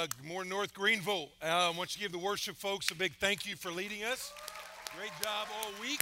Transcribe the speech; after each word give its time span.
Uh, 0.00 0.06
morning, 0.26 0.48
North 0.48 0.72
Greenville. 0.72 1.28
Uh, 1.42 1.46
I 1.46 1.76
want 1.76 1.94
you 1.94 1.98
to 1.98 1.98
give 1.98 2.12
the 2.12 2.24
worship 2.24 2.56
folks 2.56 2.90
a 2.90 2.94
big 2.94 3.12
thank 3.16 3.46
you 3.46 3.54
for 3.54 3.70
leading 3.70 4.02
us. 4.02 4.32
Great 4.96 5.10
job 5.22 5.46
all 5.60 5.70
week. 5.78 6.00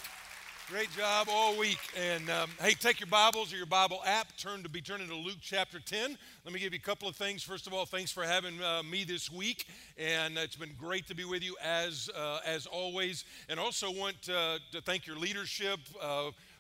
Great 0.70 0.88
job 0.96 1.26
all 1.28 1.58
week. 1.58 1.80
And 1.96 2.30
um, 2.30 2.48
hey, 2.60 2.74
take 2.74 3.00
your 3.00 3.08
Bibles 3.08 3.52
or 3.52 3.56
your 3.56 3.66
Bible 3.66 4.00
app, 4.06 4.28
turn 4.36 4.62
to 4.62 4.68
be 4.68 4.80
turning 4.80 5.08
to 5.08 5.16
Luke 5.16 5.38
chapter 5.40 5.80
10. 5.80 6.16
Let 6.44 6.54
me 6.54 6.60
give 6.60 6.72
you 6.72 6.78
a 6.80 6.86
couple 6.86 7.08
of 7.08 7.16
things. 7.16 7.42
First 7.42 7.66
of 7.66 7.74
all, 7.74 7.86
thanks 7.86 8.12
for 8.12 8.22
having 8.22 8.62
uh, 8.62 8.84
me 8.84 9.02
this 9.02 9.32
week, 9.32 9.66
and 9.98 10.38
it's 10.38 10.54
been 10.54 10.76
great 10.78 11.08
to 11.08 11.16
be 11.16 11.24
with 11.24 11.42
you 11.42 11.56
as 11.60 12.08
uh, 12.16 12.38
as 12.46 12.66
always. 12.66 13.24
And 13.48 13.58
also 13.58 13.90
want 13.90 14.28
uh, 14.28 14.58
to 14.70 14.80
thank 14.80 15.08
your 15.08 15.16
leadership. 15.16 15.80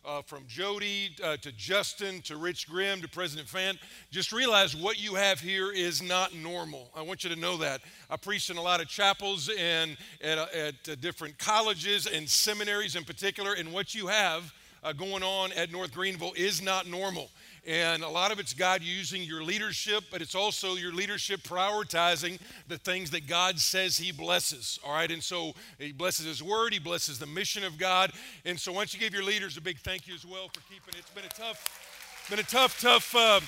Uh, 0.04 0.22
from 0.22 0.44
Jody 0.46 1.10
uh, 1.22 1.36
to 1.38 1.52
Justin 1.52 2.22
to 2.22 2.36
Rich 2.36 2.68
Grimm 2.68 3.02
to 3.02 3.08
President 3.08 3.46
Fant. 3.48 3.78
Just 4.10 4.32
realize 4.32 4.74
what 4.74 4.98
you 4.98 5.16
have 5.16 5.40
here 5.40 5.70
is 5.70 6.00
not 6.00 6.34
normal. 6.34 6.88
I 6.96 7.02
want 7.02 7.24
you 7.24 7.30
to 7.30 7.36
know 7.36 7.58
that. 7.58 7.82
I 8.08 8.16
preached 8.16 8.48
in 8.48 8.56
a 8.56 8.62
lot 8.62 8.80
of 8.80 8.88
chapels 8.88 9.50
and 9.58 9.96
at, 10.22 10.38
uh, 10.38 10.46
at 10.54 10.74
uh, 10.88 10.94
different 11.00 11.36
colleges 11.38 12.06
and 12.06 12.28
seminaries 12.28 12.96
in 12.96 13.04
particular, 13.04 13.54
and 13.54 13.72
what 13.72 13.94
you 13.94 14.06
have 14.06 14.54
uh, 14.82 14.92
going 14.92 15.22
on 15.22 15.52
at 15.52 15.72
North 15.72 15.92
Greenville 15.92 16.32
is 16.36 16.62
not 16.62 16.86
normal. 16.86 17.28
And 17.68 18.02
a 18.02 18.08
lot 18.08 18.32
of 18.32 18.38
it's 18.38 18.54
God 18.54 18.82
using 18.82 19.22
your 19.22 19.42
leadership, 19.42 20.04
but 20.10 20.22
it's 20.22 20.34
also 20.34 20.76
your 20.76 20.90
leadership 20.90 21.42
prioritizing 21.42 22.40
the 22.66 22.78
things 22.78 23.10
that 23.10 23.26
God 23.26 23.60
says 23.60 23.98
He 23.98 24.10
blesses. 24.10 24.80
All 24.86 24.94
right. 24.94 25.10
And 25.10 25.22
so 25.22 25.52
He 25.78 25.92
blesses 25.92 26.24
His 26.24 26.42
word, 26.42 26.72
He 26.72 26.78
blesses 26.78 27.18
the 27.18 27.26
mission 27.26 27.64
of 27.64 27.76
God. 27.76 28.12
And 28.46 28.58
so 28.58 28.72
once 28.72 28.94
you 28.94 29.00
give 29.00 29.12
your 29.12 29.22
leaders 29.22 29.58
a 29.58 29.60
big 29.60 29.80
thank 29.80 30.08
you 30.08 30.14
as 30.14 30.24
well 30.24 30.48
for 30.48 30.60
keeping 30.60 30.94
it. 30.94 31.00
It's 31.00 31.10
been 31.10 31.26
a 31.26 31.28
tough, 31.28 32.26
been 32.30 32.38
a 32.38 32.42
tough, 32.42 32.80
tough. 32.80 33.14
Uh, 33.14 33.40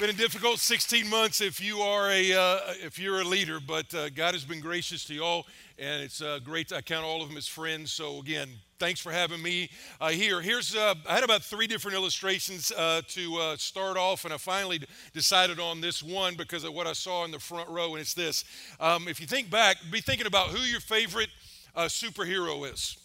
been 0.00 0.10
a 0.10 0.12
difficult 0.12 0.60
16 0.60 1.10
months 1.10 1.40
if 1.40 1.60
you 1.60 1.80
are 1.80 2.08
a 2.08 2.32
uh, 2.32 2.60
if 2.84 3.00
you're 3.00 3.20
a 3.20 3.24
leader, 3.24 3.58
but 3.58 3.92
uh, 3.92 4.08
God 4.10 4.32
has 4.32 4.44
been 4.44 4.60
gracious 4.60 5.04
to 5.06 5.14
you 5.14 5.24
all, 5.24 5.44
and 5.78 6.02
it's 6.02 6.20
uh, 6.20 6.40
great. 6.42 6.72
I 6.72 6.80
count 6.80 7.04
all 7.04 7.22
of 7.22 7.28
them 7.28 7.36
as 7.36 7.46
friends. 7.46 7.92
So 7.92 8.18
again, 8.18 8.48
thanks 8.78 9.00
for 9.00 9.12
having 9.12 9.40
me 9.40 9.70
uh, 10.00 10.08
here. 10.08 10.40
Here's 10.40 10.74
uh, 10.74 10.94
I 11.08 11.14
had 11.14 11.24
about 11.24 11.42
three 11.42 11.66
different 11.66 11.96
illustrations 11.96 12.72
uh, 12.72 13.02
to 13.08 13.54
start 13.56 13.96
off, 13.96 14.24
and 14.24 14.34
I 14.34 14.38
finally 14.38 14.80
decided 15.12 15.60
on 15.60 15.80
this 15.80 16.02
one 16.02 16.34
because 16.34 16.64
of 16.64 16.74
what 16.74 16.86
I 16.86 16.92
saw 16.92 17.24
in 17.24 17.30
the 17.30 17.38
front 17.38 17.68
row, 17.68 17.92
and 17.92 18.00
it's 18.00 18.14
this. 18.14 18.44
Um, 18.80 19.08
if 19.08 19.20
you 19.20 19.26
think 19.26 19.50
back, 19.50 19.76
be 19.90 20.00
thinking 20.00 20.26
about 20.26 20.48
who 20.48 20.60
your 20.62 20.80
favorite 20.80 21.30
superhero 21.76 22.70
is, 22.70 22.98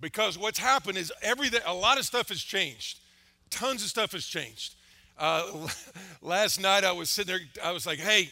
because 0.00 0.38
what's 0.38 0.58
happened 0.58 0.96
is 0.96 1.12
everything. 1.22 1.60
A 1.66 1.74
lot 1.74 1.98
of 1.98 2.04
stuff 2.04 2.30
has 2.30 2.40
changed. 2.40 3.00
Tons 3.50 3.82
of 3.82 3.88
stuff 3.88 4.12
has 4.12 4.26
changed. 4.26 4.76
Uh, 5.18 5.68
last 6.22 6.60
night 6.60 6.84
I 6.84 6.92
was 6.92 7.10
sitting 7.10 7.36
there, 7.36 7.40
I 7.62 7.72
was 7.72 7.86
like, 7.86 7.98
hey, 7.98 8.30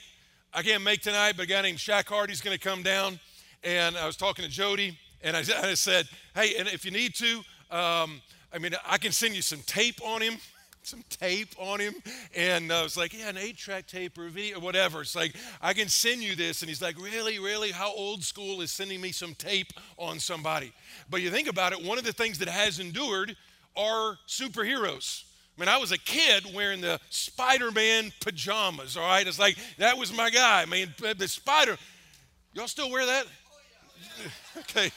I 0.55 0.63
can't 0.63 0.83
make 0.83 1.01
tonight, 1.01 1.35
but 1.37 1.45
a 1.45 1.47
guy 1.47 1.63
named 1.63 1.79
Shaq 1.79 2.09
Hardy's 2.09 2.41
going 2.41 2.57
to 2.57 2.63
come 2.63 2.83
down. 2.83 3.19
And 3.65 3.97
I 3.97 4.07
was 4.07 4.17
talking 4.17 4.45
to 4.45 4.51
Jody, 4.51 4.99
and 5.23 5.37
I, 5.37 5.41
I 5.63 5.75
said, 5.75 6.09
hey, 6.35 6.55
and 6.59 6.69
if 6.69 6.85
you 6.85 6.91
need 6.91 7.15
to, 7.17 7.37
um, 7.71 8.21
I 8.53 8.59
mean, 8.59 8.73
I 8.87 8.99
can 8.99 9.13
send 9.13 9.35
you 9.35 9.43
some 9.43 9.61
tape 9.67 10.01
on 10.05 10.21
him, 10.21 10.37
some 10.83 11.03
tape 11.09 11.55
on 11.59 11.81
him. 11.81 11.95
And 12.37 12.73
I 12.73 12.83
was 12.83 12.97
like, 12.97 13.17
yeah, 13.17 13.29
an 13.29 13.39
eight 13.39 13.57
track 13.57 13.87
tape 13.87 14.19
or, 14.19 14.29
video, 14.29 14.59
or 14.59 14.61
whatever. 14.61 15.01
It's 15.01 15.17
like, 15.17 15.35
I 15.61 15.73
can 15.73 15.89
send 15.89 16.23
you 16.23 16.35
this. 16.35 16.63
And 16.63 16.69
he's 16.69 16.83
like, 16.83 17.01
really, 17.01 17.39
really? 17.39 17.71
How 17.71 17.93
old 17.93 18.25
school 18.25 18.61
is 18.61 18.73
sending 18.73 19.01
me 19.01 19.13
some 19.13 19.35
tape 19.35 19.73
on 19.97 20.19
somebody? 20.19 20.73
But 21.09 21.23
you 21.23 21.31
think 21.31 21.49
about 21.49 21.73
it, 21.73 21.83
one 21.83 21.99
of 21.99 22.05
the 22.05 22.13
things 22.13 22.39
that 22.39 22.49
has 22.49 22.81
endured 22.81 23.37
are 23.77 24.19
superheroes. 24.27 25.25
I 25.57 25.61
mean, 25.61 25.69
I 25.69 25.77
was 25.77 25.93
a 25.93 25.99
kid 25.99 26.47
wearing 26.55 26.81
the 26.81 26.99
Spider 27.11 27.71
Man 27.71 28.13
pajamas, 28.21 28.97
all 28.97 29.07
right? 29.07 29.27
It's 29.27 29.39
like, 29.39 29.57
that 29.79 29.97
was 29.97 30.13
my 30.13 30.31
guy. 30.31 30.63
I 30.63 30.67
mean, 30.67 30.93
the 30.99 31.29
Spider. 31.29 31.77
Y'all 32.55 32.69
still 32.69 32.91
wear 32.91 33.07
that? 33.07 33.27
okay. 34.59 34.91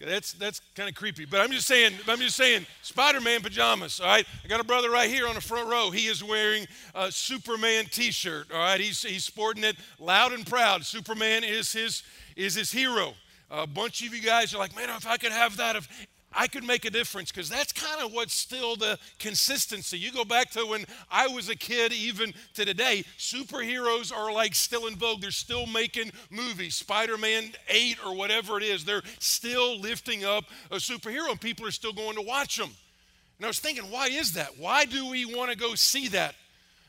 That's 0.00 0.32
that's 0.34 0.60
kind 0.74 0.88
of 0.88 0.94
creepy, 0.94 1.24
but 1.24 1.40
I'm 1.40 1.50
just 1.50 1.66
saying. 1.66 1.92
I'm 2.08 2.18
just 2.18 2.36
saying. 2.36 2.66
Spider-Man 2.82 3.40
pajamas. 3.40 4.00
All 4.00 4.06
right. 4.06 4.26
I 4.44 4.48
got 4.48 4.60
a 4.60 4.64
brother 4.64 4.90
right 4.90 5.08
here 5.08 5.26
on 5.26 5.34
the 5.34 5.40
front 5.40 5.68
row. 5.68 5.90
He 5.90 6.06
is 6.06 6.22
wearing 6.22 6.66
a 6.94 7.10
Superman 7.10 7.86
T-shirt. 7.86 8.50
All 8.52 8.58
right. 8.58 8.80
He's 8.80 9.02
he's 9.02 9.24
sporting 9.24 9.64
it 9.64 9.76
loud 9.98 10.32
and 10.32 10.46
proud. 10.46 10.84
Superman 10.84 11.44
is 11.44 11.72
his 11.72 12.02
is 12.36 12.54
his 12.54 12.70
hero. 12.70 13.14
A 13.50 13.66
bunch 13.66 14.04
of 14.04 14.12
you 14.12 14.20
guys 14.20 14.52
are 14.54 14.58
like, 14.58 14.74
man, 14.74 14.88
if 14.90 15.06
I 15.06 15.16
could 15.16 15.32
have 15.32 15.56
that, 15.58 15.76
if 15.76 15.88
I 16.36 16.46
could 16.46 16.64
make 16.64 16.84
a 16.84 16.90
difference 16.90 17.30
because 17.30 17.48
that's 17.48 17.72
kind 17.72 18.02
of 18.02 18.12
what's 18.12 18.34
still 18.34 18.76
the 18.76 18.98
consistency. 19.18 19.98
You 19.98 20.12
go 20.12 20.24
back 20.24 20.50
to 20.50 20.66
when 20.66 20.84
I 21.10 21.28
was 21.28 21.48
a 21.48 21.56
kid, 21.56 21.92
even 21.92 22.34
to 22.54 22.64
today, 22.64 23.04
superheroes 23.18 24.12
are 24.12 24.32
like 24.32 24.54
still 24.54 24.86
in 24.86 24.96
vogue. 24.96 25.20
They're 25.20 25.30
still 25.30 25.66
making 25.66 26.12
movies, 26.30 26.74
Spider 26.74 27.16
Man 27.16 27.52
8 27.68 27.98
or 28.04 28.14
whatever 28.14 28.56
it 28.58 28.64
is. 28.64 28.84
They're 28.84 29.02
still 29.18 29.78
lifting 29.78 30.24
up 30.24 30.44
a 30.70 30.76
superhero, 30.76 31.30
and 31.30 31.40
people 31.40 31.66
are 31.66 31.72
still 31.72 31.92
going 31.92 32.16
to 32.16 32.22
watch 32.22 32.56
them. 32.56 32.70
And 33.38 33.44
I 33.44 33.48
was 33.48 33.58
thinking, 33.58 33.90
why 33.90 34.06
is 34.06 34.32
that? 34.34 34.58
Why 34.58 34.84
do 34.84 35.08
we 35.10 35.24
want 35.24 35.50
to 35.50 35.56
go 35.56 35.74
see 35.74 36.08
that? 36.08 36.34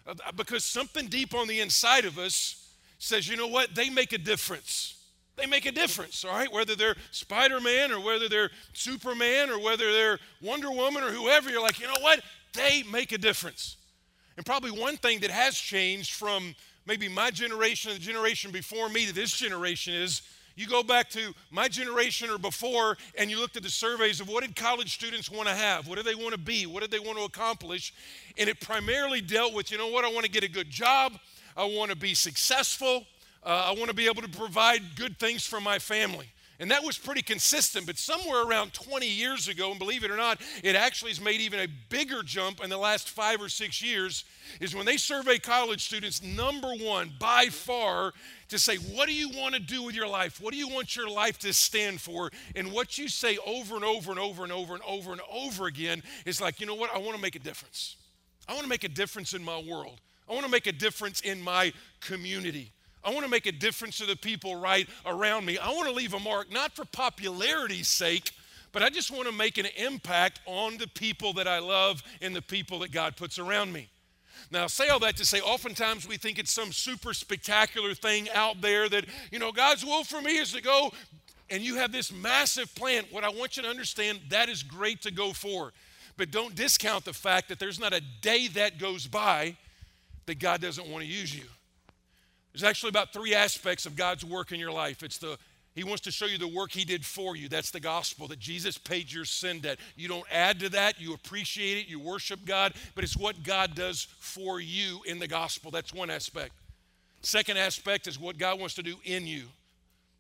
Uh, 0.08 0.14
because 0.36 0.64
something 0.64 1.08
deep 1.08 1.34
on 1.34 1.48
the 1.48 1.60
inside 1.60 2.06
of 2.06 2.20
us 2.20 2.70
says, 3.00 3.28
you 3.28 3.36
know 3.36 3.48
what? 3.48 3.74
They 3.74 3.90
make 3.90 4.14
a 4.14 4.18
difference. 4.18 4.95
They 5.38 5.46
make 5.46 5.66
a 5.66 5.72
difference, 5.72 6.24
all 6.24 6.32
right? 6.32 6.52
Whether 6.52 6.76
they're 6.76 6.96
Spider 7.12 7.60
Man 7.60 7.92
or 7.92 8.00
whether 8.00 8.30
they're 8.30 8.52
Superman 8.74 9.50
or 9.50 9.60
whether 9.60 9.92
they're 9.92 10.20
Wonder 10.42 10.72
Woman 10.72 11.04
or 11.04 11.12
whoever, 11.12 11.50
you're 11.50 11.62
like, 11.62 11.80
you 11.80 11.88
know 11.88 12.00
what? 12.00 12.22
They 12.54 12.84
make 12.84 13.12
a 13.12 13.18
difference. 13.18 13.78
And 14.38 14.46
probably 14.46 14.72
one 14.72 14.98
thing 14.98 15.20
that 15.22 15.32
has 15.32 15.56
changed 15.56 16.14
from 16.14 16.56
maybe 16.86 17.10
my 17.10 17.32
generation 17.32 17.92
and 17.92 18.00
the 18.00 18.04
generation 18.04 18.52
before 18.52 18.90
me 18.90 19.06
to 19.08 19.14
this 19.14 19.32
generation 19.32 19.94
is 19.94 20.22
you 20.56 20.68
go 20.68 20.84
back 20.84 21.10
to 21.10 21.34
my 21.52 21.68
generation 21.68 22.30
or 22.30 22.38
before 22.38 22.98
and 23.18 23.30
you 23.30 23.40
looked 23.40 23.58
at 23.58 23.64
the 23.64 23.70
surveys 23.70 24.22
of 24.22 24.30
what 24.30 24.42
did 24.42 24.56
college 24.56 24.94
students 24.94 25.30
want 25.30 25.50
to 25.50 25.54
have? 25.54 25.88
What 25.88 25.98
do 25.98 26.04
they 26.04 26.16
want 26.16 26.32
to 26.32 26.40
be? 26.40 26.66
What 26.66 26.82
did 26.82 26.92
they 26.92 27.00
want 27.00 27.18
to 27.18 27.26
accomplish? 27.26 27.94
And 28.38 28.50
it 28.50 28.62
primarily 28.62 29.20
dealt 29.20 29.54
with, 29.54 29.70
you 29.70 29.78
know 29.78 29.88
what, 29.88 30.06
I 30.06 30.12
want 30.12 30.26
to 30.26 30.32
get 30.32 30.44
a 30.46 30.50
good 30.50 30.70
job. 30.70 31.14
I 31.58 31.66
want 31.66 31.92
to 31.92 31.98
be 31.98 32.14
successful. 32.14 33.06
Uh, 33.46 33.68
I 33.68 33.72
want 33.74 33.90
to 33.90 33.96
be 33.96 34.08
able 34.08 34.24
to 34.24 34.30
provide 34.30 34.82
good 34.96 35.20
things 35.20 35.46
for 35.46 35.62
my 35.62 35.78
family. 35.78 36.28
And 36.58 36.72
that 36.72 36.84
was 36.84 36.98
pretty 36.98 37.22
consistent, 37.22 37.86
but 37.86 37.98
somewhere 37.98 38.44
around 38.44 38.74
20 38.74 39.06
years 39.06 39.50
ago, 39.50 39.72
and 39.72 39.80
believe 39.80 40.06
it 40.06 40.12
or 40.12 40.16
not, 40.16 40.40
it 40.64 40.76
actually 40.76 41.12
has 41.12 41.20
made 41.20 41.42
even 41.42 41.60
a 41.60 41.68
bigger 41.90 42.24
jump 42.24 42.64
in 42.64 42.70
the 42.70 42.78
last 42.78 43.10
five 43.10 43.42
or 43.42 43.50
six 43.50 43.82
years, 43.82 44.24
is 44.62 44.74
when 44.74 44.86
they 44.86 44.96
survey 44.96 45.38
college 45.38 45.84
students, 45.84 46.24
number 46.24 46.74
one, 46.76 47.12
by 47.20 47.48
far, 47.48 48.14
to 48.48 48.58
say, 48.58 48.78
what 48.78 49.10
do 49.10 49.14
you 49.14 49.30
want 49.30 49.54
to 49.54 49.60
do 49.60 49.84
with 49.84 49.96
your 49.96 50.08
life? 50.08 50.40
What 50.40 50.54
do 50.54 50.58
you 50.58 50.70
want 50.70 50.96
your 50.96 51.10
life 51.10 51.38
to 51.40 51.52
stand 51.52 52.00
for? 52.00 52.32
And 52.56 52.72
what 52.72 52.98
you 52.98 53.10
say 53.10 53.38
over 53.46 53.76
and 53.76 53.84
over 53.84 54.12
and 54.12 54.20
over 54.20 54.44
and 54.44 54.52
over 54.54 54.76
and 54.76 54.84
over 54.88 55.12
and 55.12 55.22
over 55.30 55.66
again 55.66 56.04
is 56.26 56.40
like, 56.40 56.62
you 56.62 56.68
know 56.68 56.76
what? 56.76 56.90
I 56.96 57.00
want 57.00 57.18
to 57.18 57.22
make 57.22 57.36
a 57.36 57.40
difference. 57.40 57.98
I 58.48 58.54
want 58.54 58.64
to 58.64 58.70
make 58.70 58.86
a 58.86 58.90
difference 58.90 59.34
in 59.34 59.44
my 59.44 59.62
world. 59.62 60.00
I 60.30 60.32
want 60.32 60.46
to 60.46 60.52
make 60.52 60.68
a 60.68 60.72
difference 60.72 61.20
in 61.20 61.42
my 61.42 61.74
community. 62.00 62.72
I 63.06 63.12
want 63.12 63.24
to 63.24 63.30
make 63.30 63.46
a 63.46 63.52
difference 63.52 64.00
to 64.00 64.06
the 64.06 64.16
people 64.16 64.56
right 64.56 64.90
around 65.06 65.46
me. 65.46 65.58
I 65.58 65.70
want 65.70 65.88
to 65.88 65.94
leave 65.94 66.14
a 66.14 66.20
mark, 66.20 66.52
not 66.52 66.76
for 66.76 66.86
popularity's 66.86 67.88
sake, 67.88 68.32
but 68.72 68.82
I 68.82 68.90
just 68.90 69.12
want 69.12 69.28
to 69.28 69.32
make 69.32 69.58
an 69.58 69.68
impact 69.78 70.42
on 70.46 70.78
the 70.78 70.88
people 70.88 71.34
that 71.34 71.48
I 71.48 71.60
love 71.60 72.04
and 72.22 72.36
the 72.36 72.42
people 72.42 72.80
that 72.80 72.92
God 72.92 73.16
puts 73.16 73.38
around 73.40 73.72
me. 73.72 73.88
Now, 74.52 74.66
I 74.66 74.68
say 74.68 74.90
all 74.90 75.00
that 75.00 75.18
to 75.18 75.26
say, 75.26 75.40
oftentimes 75.40 76.08
we 76.08 76.18
think 76.18 76.40
it's 76.40 76.52
some 76.52 76.72
super 76.72 77.14
spectacular 77.14 77.94
thing 77.94 78.30
out 78.34 78.62
there 78.62 78.90
that, 78.90 79.06
you 79.32 79.40
know, 79.40 79.52
God's 79.52 79.86
will 79.86 80.04
for 80.04 80.22
me 80.22 80.38
is 80.38 80.52
to 80.54 80.62
go, 80.62 80.92
and 81.50 81.64
you 81.64 81.76
have 81.76 81.92
this 81.92 82.12
massive 82.12 82.74
plan. 82.76 83.06
What 83.12 83.24
I 83.24 83.30
want 83.30 83.56
you 83.56 83.64
to 83.64 83.70
understand, 83.70 84.20
that 84.30 84.50
is 84.50 84.64
great 84.64 85.02
to 85.04 85.12
go 85.12 85.32
for. 85.32 85.74
But 86.18 86.32
don't 86.32 86.56
discount 86.56 87.06
the 87.06 87.14
fact 87.14 87.50
that 87.50 87.60
there's 87.60 87.80
not 87.80 87.94
a 87.94 88.02
day 88.22 88.48
that 88.50 88.80
goes 88.80 89.08
by 89.08 89.58
that 90.26 90.40
God 90.40 90.62
doesn't 90.62 90.88
want 90.88 91.04
to 91.04 91.10
use 91.10 91.36
you. 91.36 91.46
There's 92.56 92.64
actually 92.64 92.88
about 92.92 93.12
three 93.12 93.36
aspects 93.36 93.86
of 93.86 93.98
God's 93.98 94.24
work 94.24 94.54
in 94.54 94.62
your 94.62 94.72
life. 94.72 95.04
It's 95.04 95.18
the 95.18 95.38
he 95.74 95.84
wants 95.84 96.04
to 96.04 96.12
show 96.12 96.26
you 96.26 96.38
the 96.38 96.48
work 96.48 96.72
he 96.72 96.86
did 96.86 97.04
for 97.04 97.36
you. 97.36 97.50
That's 97.50 97.70
the 97.70 97.82
gospel, 97.82 98.30
that 98.30 98.40
Jesus 98.40 98.78
paid 98.78 99.12
your 99.12 99.26
sin 99.26 99.60
debt. 99.60 99.78
You 99.98 100.08
don't 100.08 100.24
add 100.32 100.62
to 100.62 100.70
that, 100.70 101.02
you 101.02 101.14
appreciate 101.14 101.80
it, 101.80 101.90
you 101.90 102.00
worship 102.00 102.46
God, 102.46 102.74
but 102.96 103.04
it's 103.04 103.18
what 103.18 103.44
God 103.44 103.76
does 103.76 104.08
for 104.20 104.62
you 104.62 105.02
in 105.06 105.20
the 105.20 105.28
gospel. 105.28 105.70
That's 105.70 105.94
one 105.94 106.10
aspect. 106.10 106.54
Second 107.24 107.58
aspect 107.58 108.08
is 108.08 108.18
what 108.18 108.38
God 108.38 108.58
wants 108.58 108.76
to 108.76 108.84
do 108.84 108.96
in 109.04 109.28
you. 109.28 109.48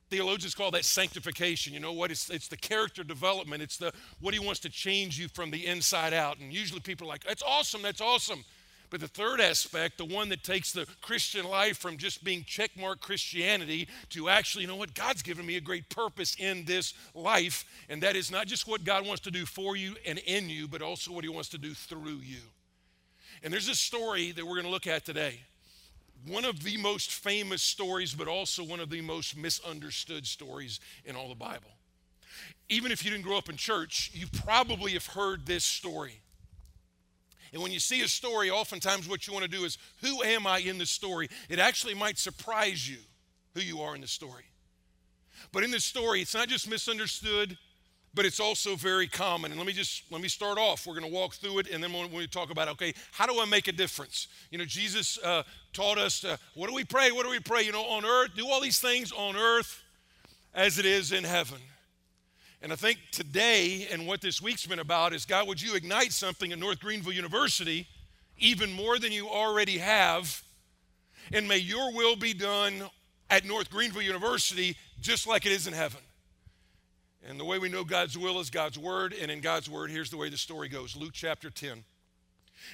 Theologians 0.09 0.55
call 0.55 0.71
that 0.71 0.83
sanctification. 0.83 1.73
You 1.73 1.79
know 1.79 1.93
what? 1.93 2.11
It's, 2.11 2.29
it's 2.29 2.49
the 2.49 2.57
character 2.57 3.05
development. 3.05 3.63
It's 3.63 3.77
the 3.77 3.93
what 4.19 4.33
he 4.33 4.41
wants 4.41 4.59
to 4.61 4.69
change 4.69 5.17
you 5.17 5.29
from 5.29 5.51
the 5.51 5.65
inside 5.65 6.13
out. 6.13 6.39
And 6.39 6.51
usually 6.51 6.81
people 6.81 7.07
are 7.07 7.11
like, 7.11 7.23
that's 7.23 7.43
awesome, 7.43 7.81
that's 7.81 8.01
awesome. 8.01 8.43
But 8.95 9.01
the 9.01 9.07
third 9.09 9.41
aspect, 9.41 9.97
the 9.97 10.05
one 10.05 10.29
that 10.29 10.41
takes 10.41 10.71
the 10.71 10.87
Christian 11.01 11.45
life 11.45 11.75
from 11.75 11.97
just 11.97 12.23
being 12.23 12.45
checkmark 12.45 13.01
Christianity 13.01 13.89
to 14.11 14.29
actually, 14.29 14.61
you 14.61 14.69
know 14.69 14.77
what, 14.77 14.93
God's 14.93 15.21
given 15.21 15.45
me 15.45 15.57
a 15.57 15.59
great 15.59 15.89
purpose 15.89 16.33
in 16.39 16.63
this 16.63 16.93
life. 17.13 17.65
And 17.89 18.01
that 18.03 18.15
is 18.15 18.31
not 18.31 18.47
just 18.47 18.69
what 18.69 18.85
God 18.85 19.05
wants 19.05 19.21
to 19.23 19.31
do 19.31 19.45
for 19.45 19.75
you 19.75 19.97
and 20.07 20.17
in 20.19 20.49
you, 20.49 20.69
but 20.69 20.81
also 20.81 21.11
what 21.11 21.25
He 21.25 21.29
wants 21.29 21.49
to 21.49 21.57
do 21.57 21.73
through 21.73 22.21
you. 22.23 22.39
And 23.43 23.51
there's 23.51 23.67
a 23.67 23.75
story 23.75 24.31
that 24.31 24.45
we're 24.45 24.53
going 24.53 24.63
to 24.63 24.71
look 24.71 24.87
at 24.87 25.03
today. 25.03 25.41
one 26.27 26.45
of 26.45 26.63
the 26.63 26.77
most 26.77 27.11
famous 27.11 27.61
stories, 27.61 28.13
but 28.13 28.27
also 28.27 28.63
one 28.63 28.79
of 28.79 28.89
the 28.89 29.01
most 29.01 29.37
misunderstood 29.37 30.25
stories 30.25 30.79
in 31.03 31.15
all 31.15 31.29
the 31.29 31.35
Bible. 31.35 31.69
Even 32.69 32.91
if 32.91 33.05
you 33.05 33.11
didn't 33.11 33.25
grow 33.25 33.37
up 33.37 33.49
in 33.49 33.57
church, 33.57 34.11
you 34.13 34.27
probably 34.27 34.93
have 34.93 35.05
heard 35.05 35.45
this 35.45 35.63
story. 35.63 36.21
And 37.55 37.63
when 37.63 37.71
you 37.71 37.79
see 37.79 38.01
a 38.01 38.07
story, 38.09 38.51
oftentimes 38.51 39.07
what 39.07 39.25
you 39.25 39.31
want 39.31 39.43
to 39.43 39.49
do 39.49 39.63
is, 39.63 39.77
who 40.01 40.21
am 40.23 40.45
I 40.45 40.57
in 40.57 40.77
the 40.77 40.85
story? 40.85 41.29
It 41.47 41.57
actually 41.57 41.93
might 41.93 42.17
surprise 42.17 42.87
you 42.87 42.97
who 43.53 43.61
you 43.61 43.79
are 43.79 43.95
in 43.95 44.01
the 44.01 44.09
story. 44.09 44.43
But 45.53 45.63
in 45.63 45.71
this 45.71 45.85
story, 45.85 46.21
it's 46.21 46.35
not 46.35 46.49
just 46.49 46.69
misunderstood, 46.69 47.57
but 48.13 48.25
it's 48.25 48.41
also 48.41 48.75
very 48.75 49.07
common. 49.07 49.51
And 49.51 49.57
let 49.57 49.65
me 49.65 49.71
just 49.71 50.03
let 50.11 50.21
me 50.21 50.27
start 50.27 50.57
off. 50.57 50.85
We're 50.85 50.99
going 50.99 51.09
to 51.09 51.17
walk 51.17 51.35
through 51.35 51.59
it, 51.59 51.69
and 51.71 51.81
then 51.81 51.93
when 51.93 52.11
we 52.11 52.27
talk 52.27 52.51
about 52.51 52.67
okay, 52.67 52.93
how 53.13 53.25
do 53.25 53.39
I 53.39 53.45
make 53.45 53.69
a 53.69 53.71
difference? 53.71 54.27
You 54.51 54.57
know, 54.57 54.65
Jesus 54.65 55.17
uh, 55.19 55.43
taught 55.71 55.97
us, 55.97 56.25
uh, 56.25 56.35
what 56.55 56.67
do 56.67 56.75
we 56.75 56.83
pray? 56.83 57.13
What 57.13 57.23
do 57.23 57.29
we 57.29 57.39
pray? 57.39 57.61
You 57.61 57.71
know, 57.71 57.85
on 57.85 58.03
earth, 58.03 58.31
do 58.35 58.45
all 58.49 58.59
these 58.59 58.81
things 58.81 59.13
on 59.13 59.37
earth 59.37 59.81
as 60.53 60.77
it 60.77 60.85
is 60.85 61.13
in 61.13 61.23
heaven. 61.23 61.59
And 62.61 62.71
I 62.71 62.75
think 62.75 62.99
today 63.11 63.87
and 63.91 64.07
what 64.07 64.21
this 64.21 64.41
week's 64.41 64.65
been 64.65 64.79
about 64.79 65.13
is 65.13 65.25
God, 65.25 65.47
would 65.47 65.61
you 65.61 65.75
ignite 65.75 66.11
something 66.11 66.51
at 66.51 66.59
North 66.59 66.79
Greenville 66.79 67.13
University 67.13 67.87
even 68.37 68.71
more 68.71 68.97
than 68.97 69.11
you 69.11 69.29
already 69.29 69.77
have? 69.77 70.43
And 71.33 71.47
may 71.47 71.57
your 71.57 71.93
will 71.93 72.15
be 72.15 72.33
done 72.33 72.89
at 73.29 73.45
North 73.45 73.69
Greenville 73.69 74.01
University 74.01 74.75
just 75.01 75.27
like 75.27 75.45
it 75.45 75.51
is 75.51 75.67
in 75.67 75.73
heaven. 75.73 76.01
And 77.27 77.39
the 77.39 77.45
way 77.45 77.57
we 77.57 77.69
know 77.69 77.83
God's 77.83 78.17
will 78.17 78.39
is 78.39 78.49
God's 78.49 78.77
word. 78.77 79.13
And 79.19 79.31
in 79.31 79.41
God's 79.41 79.69
word, 79.69 79.89
here's 79.89 80.11
the 80.11 80.17
way 80.17 80.29
the 80.29 80.37
story 80.37 80.69
goes 80.69 80.95
Luke 80.95 81.13
chapter 81.13 81.49
10. 81.49 81.83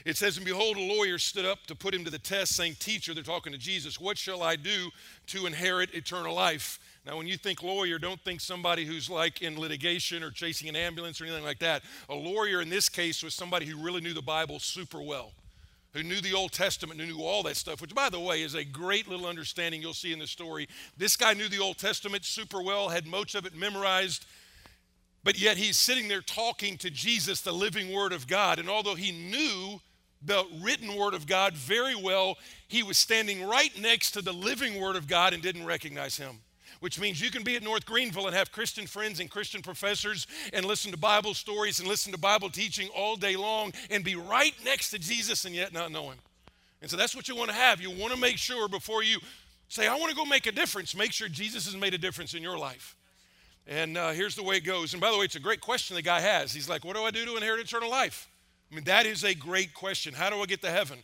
It 0.05 0.17
says, 0.17 0.37
And 0.37 0.45
behold, 0.45 0.77
a 0.77 0.81
lawyer 0.81 1.17
stood 1.17 1.45
up 1.45 1.65
to 1.67 1.75
put 1.75 1.93
him 1.93 2.03
to 2.05 2.11
the 2.11 2.19
test, 2.19 2.55
saying, 2.55 2.75
Teacher, 2.79 3.13
they're 3.13 3.23
talking 3.23 3.51
to 3.53 3.57
Jesus, 3.57 3.99
what 3.99 4.17
shall 4.17 4.43
I 4.43 4.55
do 4.55 4.89
to 5.27 5.45
inherit 5.45 5.93
eternal 5.93 6.35
life? 6.35 6.79
Now, 7.05 7.17
when 7.17 7.27
you 7.27 7.35
think 7.35 7.63
lawyer, 7.63 7.97
don't 7.97 8.21
think 8.21 8.41
somebody 8.41 8.85
who's 8.85 9.09
like 9.09 9.41
in 9.41 9.59
litigation 9.59 10.21
or 10.21 10.29
chasing 10.29 10.69
an 10.69 10.75
ambulance 10.75 11.19
or 11.19 11.25
anything 11.25 11.43
like 11.43 11.59
that. 11.59 11.81
A 12.09 12.13
lawyer 12.13 12.61
in 12.61 12.69
this 12.69 12.89
case 12.89 13.23
was 13.23 13.33
somebody 13.33 13.65
who 13.65 13.83
really 13.83 14.01
knew 14.01 14.13
the 14.13 14.21
Bible 14.21 14.59
super 14.59 15.01
well, 15.01 15.31
who 15.93 16.03
knew 16.03 16.21
the 16.21 16.35
Old 16.35 16.51
Testament, 16.51 16.99
who 16.99 17.07
knew 17.07 17.23
all 17.23 17.41
that 17.43 17.57
stuff, 17.57 17.81
which, 17.81 17.95
by 17.95 18.09
the 18.09 18.19
way, 18.19 18.43
is 18.43 18.53
a 18.53 18.63
great 18.63 19.07
little 19.07 19.25
understanding 19.25 19.81
you'll 19.81 19.95
see 19.95 20.13
in 20.13 20.19
the 20.19 20.27
story. 20.27 20.67
This 20.95 21.17
guy 21.17 21.33
knew 21.33 21.49
the 21.49 21.57
Old 21.57 21.79
Testament 21.79 22.23
super 22.23 22.61
well, 22.61 22.89
had 22.89 23.07
most 23.07 23.33
of 23.33 23.47
it 23.47 23.55
memorized, 23.55 24.25
but 25.23 25.39
yet 25.39 25.57
he's 25.57 25.79
sitting 25.79 26.07
there 26.07 26.21
talking 26.21 26.77
to 26.77 26.91
Jesus, 26.91 27.41
the 27.41 27.51
living 27.51 27.91
Word 27.91 28.13
of 28.13 28.27
God. 28.27 28.59
And 28.59 28.69
although 28.69 28.95
he 28.95 29.11
knew 29.11 29.81
the 30.23 30.45
written 30.61 30.95
Word 30.95 31.15
of 31.15 31.25
God 31.25 31.55
very 31.55 31.95
well, 31.95 32.37
he 32.67 32.83
was 32.83 32.99
standing 32.99 33.47
right 33.47 33.75
next 33.81 34.11
to 34.11 34.21
the 34.21 34.33
living 34.33 34.79
Word 34.79 34.95
of 34.95 35.07
God 35.07 35.33
and 35.33 35.41
didn't 35.41 35.65
recognize 35.65 36.17
him 36.17 36.41
which 36.81 36.99
means 36.99 37.21
you 37.21 37.31
can 37.31 37.43
be 37.43 37.55
at 37.55 37.63
North 37.63 37.85
Greenville 37.85 38.25
and 38.27 38.35
have 38.35 38.51
Christian 38.51 38.87
friends 38.87 39.19
and 39.19 39.29
Christian 39.29 39.61
professors 39.61 40.27
and 40.51 40.65
listen 40.65 40.91
to 40.91 40.97
Bible 40.97 41.35
stories 41.35 41.79
and 41.79 41.87
listen 41.87 42.11
to 42.11 42.17
Bible 42.17 42.49
teaching 42.49 42.89
all 42.89 43.15
day 43.15 43.37
long 43.37 43.71
and 43.89 44.03
be 44.03 44.15
right 44.15 44.53
next 44.65 44.89
to 44.89 44.99
Jesus 44.99 45.45
and 45.45 45.55
yet 45.55 45.73
not 45.73 45.91
know 45.91 46.09
Him. 46.09 46.17
And 46.81 46.89
so 46.89 46.97
that's 46.97 47.15
what 47.15 47.27
you 47.27 47.35
want 47.35 47.51
to 47.51 47.55
have. 47.55 47.79
You 47.79 47.91
want 47.91 48.13
to 48.13 48.19
make 48.19 48.37
sure 48.37 48.67
before 48.67 49.03
you 49.03 49.19
say, 49.69 49.87
I 49.87 49.95
want 49.95 50.09
to 50.09 50.15
go 50.15 50.25
make 50.25 50.47
a 50.47 50.51
difference, 50.51 50.95
make 50.95 51.13
sure 51.13 51.29
Jesus 51.29 51.65
has 51.65 51.75
made 51.75 51.93
a 51.93 51.99
difference 51.99 52.33
in 52.33 52.41
your 52.41 52.57
life. 52.57 52.97
And 53.67 53.95
uh, 53.95 54.09
here's 54.09 54.35
the 54.35 54.43
way 54.43 54.57
it 54.57 54.65
goes. 54.65 54.93
And 54.93 54.99
by 54.99 55.11
the 55.11 55.19
way, 55.19 55.25
it's 55.25 55.35
a 55.35 55.39
great 55.39 55.61
question 55.61 55.95
the 55.95 56.01
guy 56.01 56.19
has. 56.19 56.51
He's 56.51 56.67
like, 56.67 56.83
What 56.83 56.95
do 56.95 57.03
I 57.03 57.11
do 57.11 57.25
to 57.25 57.35
inherit 57.35 57.59
eternal 57.59 57.91
life? 57.91 58.27
I 58.71 58.75
mean, 58.75 58.85
that 58.85 59.05
is 59.05 59.23
a 59.23 59.35
great 59.35 59.75
question. 59.75 60.15
How 60.15 60.31
do 60.31 60.41
I 60.41 60.45
get 60.47 60.63
to 60.63 60.71
heaven? 60.71 60.99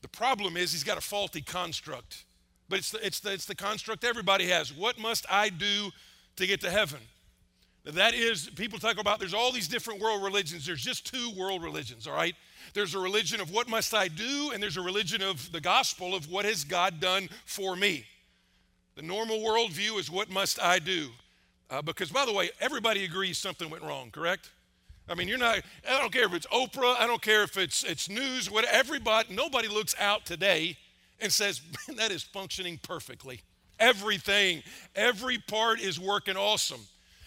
The 0.00 0.08
problem 0.08 0.56
is 0.56 0.72
he's 0.72 0.84
got 0.84 0.96
a 0.96 1.02
faulty 1.02 1.42
construct 1.42 2.24
but 2.72 2.78
it's 2.78 2.90
the, 2.90 3.06
it's 3.06 3.20
the, 3.20 3.32
it's 3.34 3.44
the 3.44 3.54
construct 3.54 4.02
everybody 4.02 4.46
has. 4.46 4.72
What 4.74 4.98
must 4.98 5.26
I 5.28 5.50
do 5.50 5.90
to 6.36 6.46
get 6.46 6.62
to 6.62 6.70
heaven? 6.70 7.00
That 7.84 8.14
is, 8.14 8.48
people 8.48 8.78
talk 8.78 8.98
about 8.98 9.18
there's 9.18 9.34
all 9.34 9.52
these 9.52 9.68
different 9.68 10.00
world 10.00 10.24
religions. 10.24 10.64
There's 10.64 10.80
just 10.80 11.04
two 11.04 11.32
world 11.36 11.62
religions, 11.62 12.06
all 12.06 12.14
right? 12.14 12.34
There's 12.72 12.94
a 12.94 12.98
religion 12.98 13.42
of 13.42 13.52
what 13.52 13.68
must 13.68 13.92
I 13.92 14.08
do, 14.08 14.52
and 14.54 14.62
there's 14.62 14.78
a 14.78 14.80
religion 14.80 15.20
of 15.20 15.52
the 15.52 15.60
gospel 15.60 16.14
of 16.14 16.30
what 16.30 16.46
has 16.46 16.64
God 16.64 16.98
done 16.98 17.28
for 17.44 17.76
me. 17.76 18.06
The 18.94 19.02
normal 19.02 19.40
worldview 19.40 19.98
is 19.98 20.10
what 20.10 20.30
must 20.30 20.58
I 20.58 20.78
do? 20.78 21.10
Uh, 21.68 21.82
because, 21.82 22.08
by 22.08 22.24
the 22.24 22.32
way, 22.32 22.52
everybody 22.58 23.04
agrees 23.04 23.36
something 23.36 23.68
went 23.68 23.82
wrong, 23.82 24.10
correct? 24.10 24.48
I 25.10 25.14
mean, 25.14 25.28
you're 25.28 25.36
not, 25.36 25.58
I 25.86 25.98
don't 25.98 26.10
care 26.10 26.24
if 26.24 26.32
it's 26.32 26.46
Oprah, 26.46 26.96
I 26.98 27.06
don't 27.06 27.20
care 27.20 27.42
if 27.42 27.58
it's, 27.58 27.84
it's 27.84 28.08
news, 28.08 28.50
what, 28.50 28.64
everybody, 28.64 29.34
nobody 29.34 29.68
looks 29.68 29.94
out 30.00 30.24
today 30.24 30.78
and 31.22 31.32
says, 31.32 31.62
Man, 31.88 31.96
that 31.96 32.10
is 32.10 32.22
functioning 32.22 32.78
perfectly. 32.82 33.40
Everything, 33.78 34.62
every 34.94 35.38
part 35.38 35.80
is 35.80 35.98
working 35.98 36.36
awesome. 36.36 36.80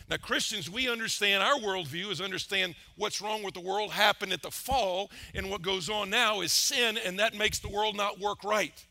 Now, 0.09 0.17
Christians, 0.17 0.69
we 0.69 0.87
understand 0.87 1.41
our 1.41 1.55
worldview 1.55 2.11
is 2.11 2.21
understand 2.21 2.75
what's 2.95 3.21
wrong 3.21 3.41
with 3.41 3.55
the 3.55 3.59
world 3.59 3.91
happened 3.91 4.33
at 4.33 4.43
the 4.43 4.51
fall, 4.51 5.09
and 5.33 5.49
what 5.49 5.63
goes 5.63 5.89
on 5.89 6.11
now 6.11 6.41
is 6.41 6.53
sin, 6.53 6.99
and 7.03 7.17
that 7.17 7.35
makes 7.35 7.59
the 7.59 7.69
world 7.69 7.95
not 7.95 8.19
work 8.19 8.43
right. 8.43 8.85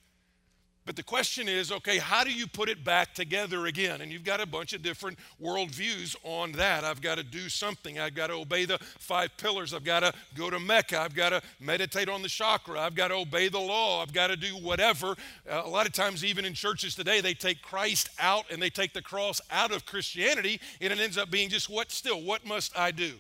But 0.87 0.97
the 0.97 1.03
question 1.03 1.49
is 1.49 1.73
okay, 1.73 1.97
how 1.97 2.25
do 2.25 2.33
you 2.33 2.47
put 2.47 2.69
it 2.69 2.85
back 2.85 3.15
together 3.15 3.67
again? 3.67 4.03
And 4.03 4.13
you've 4.13 4.25
got 4.25 4.41
a 4.41 4.47
bunch 4.47 4.75
of 4.75 4.83
different 4.83 5.19
worldviews 5.43 6.15
on 6.23 6.53
that. 6.53 6.85
I've 6.85 7.01
got 7.01 7.15
to 7.15 7.23
do 7.23 7.49
something. 7.49 7.99
I've 7.99 8.15
got 8.15 8.27
to 8.27 8.35
obey 8.35 8.67
the 8.67 8.79
five 8.99 9.35
pillars. 9.39 9.73
I've 9.73 9.85
got 9.85 10.01
to 10.01 10.13
go 10.37 10.51
to 10.51 10.61
Mecca. 10.61 11.01
I've 11.01 11.15
got 11.15 11.31
to 11.31 11.41
meditate 11.59 12.11
on 12.11 12.21
the 12.21 12.29
chakra. 12.29 12.79
I've 12.79 12.95
got 12.95 13.09
to 13.09 13.15
obey 13.15 13.49
the 13.49 13.59
law. 13.59 14.03
I've 14.03 14.13
got 14.13 14.27
to 14.27 14.37
do 14.37 14.57
whatever. 14.59 15.17
Uh, 15.51 15.63
a 15.65 15.69
lot 15.69 15.87
of 15.87 15.93
times, 15.93 16.23
even 16.23 16.45
in 16.45 16.53
churches 16.53 16.95
today, 16.95 17.23
they 17.23 17.35
take 17.35 17.63
Christ 17.63 18.11
out 18.19 18.45
and 18.51 18.61
they 18.61 18.71
take 18.71 18.93
the 18.93 19.03
cross 19.03 19.41
out 19.51 19.73
of 19.73 19.87
Christianity, 19.87 20.61
and 20.83 20.93
it 20.93 20.99
ends 20.99 21.17
up 21.17 21.31
being 21.31 21.49
just 21.49 21.71
what 21.71 21.91
still? 21.93 22.21
What 22.21 22.45
must 22.47 22.79
I 22.79 22.91
do? 22.91 23.13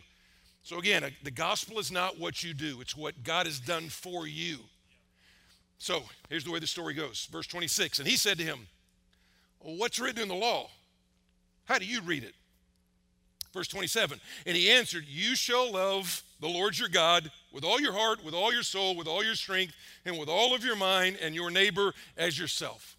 So, 0.64 0.78
again, 0.78 1.04
uh, 1.04 1.10
the 1.22 1.30
gospel 1.30 1.78
is 1.78 1.90
not 1.90 2.18
what 2.18 2.42
you 2.42 2.52
do, 2.52 2.80
it's 2.82 2.96
what 2.96 3.22
God 3.24 3.46
has 3.46 3.58
done 3.58 3.88
for 3.88 4.26
you. 4.26 4.58
So 5.78 6.02
here's 6.28 6.44
the 6.44 6.50
way 6.50 6.58
the 6.58 6.66
story 6.66 6.94
goes. 6.94 7.28
Verse 7.30 7.46
26 7.46 7.98
And 7.98 8.08
he 8.08 8.16
said 8.16 8.38
to 8.38 8.44
him, 8.44 8.66
well, 9.60 9.76
What's 9.76 9.98
written 9.98 10.22
in 10.22 10.28
the 10.28 10.34
law? 10.34 10.68
How 11.64 11.78
do 11.78 11.86
you 11.86 12.00
read 12.02 12.24
it? 12.24 12.34
Verse 13.52 13.68
27 13.68 14.20
And 14.46 14.56
he 14.56 14.70
answered, 14.70 15.04
You 15.06 15.36
shall 15.36 15.72
love 15.72 16.22
the 16.40 16.48
Lord 16.48 16.78
your 16.78 16.88
God 16.88 17.30
with 17.52 17.64
all 17.64 17.80
your 17.80 17.92
heart, 17.92 18.24
with 18.24 18.34
all 18.34 18.52
your 18.52 18.62
soul, 18.62 18.96
with 18.96 19.06
all 19.06 19.24
your 19.24 19.36
strength, 19.36 19.74
and 20.04 20.18
with 20.18 20.28
all 20.28 20.54
of 20.54 20.64
your 20.64 20.76
mind, 20.76 21.18
and 21.22 21.34
your 21.34 21.50
neighbor 21.50 21.94
as 22.16 22.38
yourself. 22.38 22.96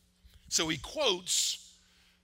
So 0.47 0.67
he 0.69 0.77
quotes 0.77 1.73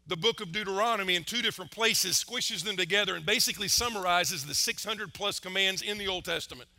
the 0.07 0.15
book 0.17 0.41
of 0.41 0.51
Deuteronomy 0.51 1.15
in 1.15 1.23
two 1.23 1.41
different 1.41 1.71
places, 1.71 2.23
squishes 2.23 2.63
them 2.63 2.77
together, 2.77 3.15
and 3.15 3.25
basically 3.25 3.67
summarizes 3.67 4.45
the 4.45 4.53
600 4.53 5.13
plus 5.13 5.39
commands 5.39 5.81
in 5.81 5.97
the 5.97 6.07
Old 6.07 6.25
Testament. 6.25 6.69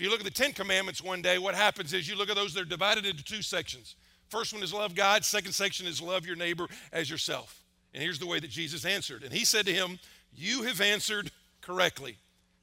If 0.00 0.04
you 0.04 0.10
look 0.10 0.20
at 0.20 0.24
the 0.24 0.30
Ten 0.30 0.54
Commandments 0.54 1.02
one 1.02 1.20
day, 1.20 1.36
what 1.36 1.54
happens 1.54 1.92
is 1.92 2.08
you 2.08 2.16
look 2.16 2.30
at 2.30 2.34
those, 2.34 2.54
they're 2.54 2.64
divided 2.64 3.04
into 3.04 3.22
two 3.22 3.42
sections. 3.42 3.96
First 4.30 4.54
one 4.54 4.62
is 4.62 4.72
love 4.72 4.94
God, 4.94 5.26
second 5.26 5.52
section 5.52 5.86
is 5.86 6.00
love 6.00 6.24
your 6.24 6.36
neighbor 6.36 6.68
as 6.90 7.10
yourself. 7.10 7.62
And 7.92 8.02
here's 8.02 8.18
the 8.18 8.26
way 8.26 8.40
that 8.40 8.48
Jesus 8.48 8.86
answered. 8.86 9.24
And 9.24 9.30
he 9.30 9.44
said 9.44 9.66
to 9.66 9.74
him, 9.74 9.98
You 10.34 10.62
have 10.62 10.80
answered 10.80 11.30
correctly. 11.60 12.16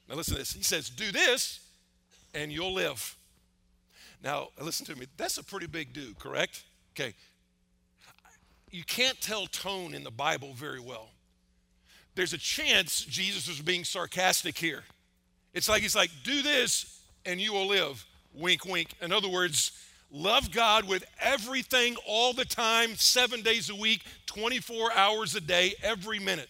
Now 0.09 0.15
listen 0.15 0.33
to 0.33 0.39
this. 0.39 0.51
He 0.51 0.63
says, 0.63 0.89
Do 0.89 1.11
this 1.11 1.59
and 2.33 2.51
you'll 2.51 2.73
live. 2.73 3.15
Now, 4.23 4.47
listen 4.59 4.87
to 4.87 4.95
me. 4.95 5.05
That's 5.15 5.37
a 5.37 5.43
pretty 5.43 5.67
big 5.67 5.93
do, 5.93 6.15
correct? 6.17 6.63
Okay. 6.95 7.13
You 8.71 8.83
can't 8.83 9.21
tell 9.21 9.45
tone 9.45 9.93
in 9.93 10.03
the 10.03 10.09
Bible 10.09 10.53
very 10.55 10.79
well. 10.79 11.11
There's 12.15 12.33
a 12.33 12.39
chance 12.39 13.05
Jesus 13.05 13.47
was 13.47 13.61
being 13.61 13.83
sarcastic 13.83 14.57
here. 14.57 14.85
It's 15.53 15.69
like 15.69 15.83
he's 15.83 15.95
like, 15.95 16.09
Do 16.23 16.41
this 16.41 16.96
and 17.27 17.39
you 17.39 17.53
will 17.53 17.67
live. 17.67 18.03
Wink, 18.33 18.65
wink. 18.65 18.95
In 19.01 19.11
other 19.11 19.27
words, 19.27 19.71
love 20.09 20.51
God 20.51 20.87
with 20.87 21.05
everything 21.21 21.95
all 22.07 22.33
the 22.33 22.45
time, 22.45 22.95
seven 22.95 23.41
days 23.41 23.69
a 23.69 23.75
week, 23.75 24.03
24 24.25 24.93
hours 24.93 25.35
a 25.35 25.41
day, 25.41 25.73
every 25.83 26.19
minute. 26.19 26.49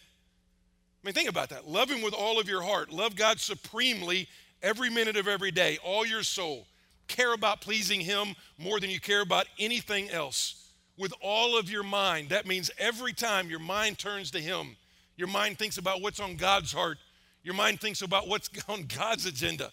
I 1.04 1.08
mean, 1.08 1.14
think 1.14 1.30
about 1.30 1.50
that. 1.50 1.68
Love 1.68 1.90
Him 1.90 2.02
with 2.02 2.14
all 2.14 2.40
of 2.40 2.48
your 2.48 2.62
heart. 2.62 2.92
Love 2.92 3.16
God 3.16 3.40
supremely 3.40 4.28
every 4.62 4.90
minute 4.90 5.18
of 5.18 5.28
every 5.28 5.52
day, 5.52 5.78
all 5.84 6.06
your 6.06 6.24
soul. 6.24 6.68
Care 7.08 7.34
about 7.34 7.62
pleasing 7.62 8.02
Him 8.02 8.36
more 8.58 8.80
than 8.80 8.90
you 8.90 9.00
care 9.00 9.22
about 9.22 9.48
anything 9.58 10.10
else. 10.10 10.64
With 10.98 11.14
all 11.22 11.58
of 11.58 11.70
your 11.70 11.84
mind. 11.84 12.30
That 12.30 12.48
means 12.48 12.72
every 12.80 13.14
time 13.14 13.50
your 13.50 13.60
mind 13.60 14.00
turns 14.00 14.32
to 14.32 14.40
Him, 14.40 14.76
your 15.16 15.28
mind 15.28 15.58
thinks 15.58 15.78
about 15.78 16.02
what's 16.02 16.20
on 16.20 16.36
God's 16.36 16.74
heart, 16.74 16.98
your 17.44 17.54
mind 17.54 17.80
thinks 17.80 18.02
about 18.02 18.28
what's 18.28 18.50
on 18.68 18.84
God's 18.84 19.26
agenda. 19.26 19.72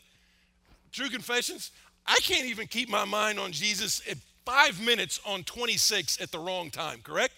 True 0.95 1.09
confessions, 1.09 1.73
I 2.07 2.15
can't 2.23 2.47
even 2.47 2.69
keep 2.69 2.89
my 2.89 3.05
mind 3.05 3.41
on 3.41 3.51
Jesus 3.51 4.01
at 4.09 4.17
five 4.45 4.81
minutes 4.81 5.21
on 5.27 5.43
26 5.43 6.21
at 6.21 6.31
the 6.31 6.39
wrong 6.39 6.71
time, 6.71 7.01
correct? 7.03 7.35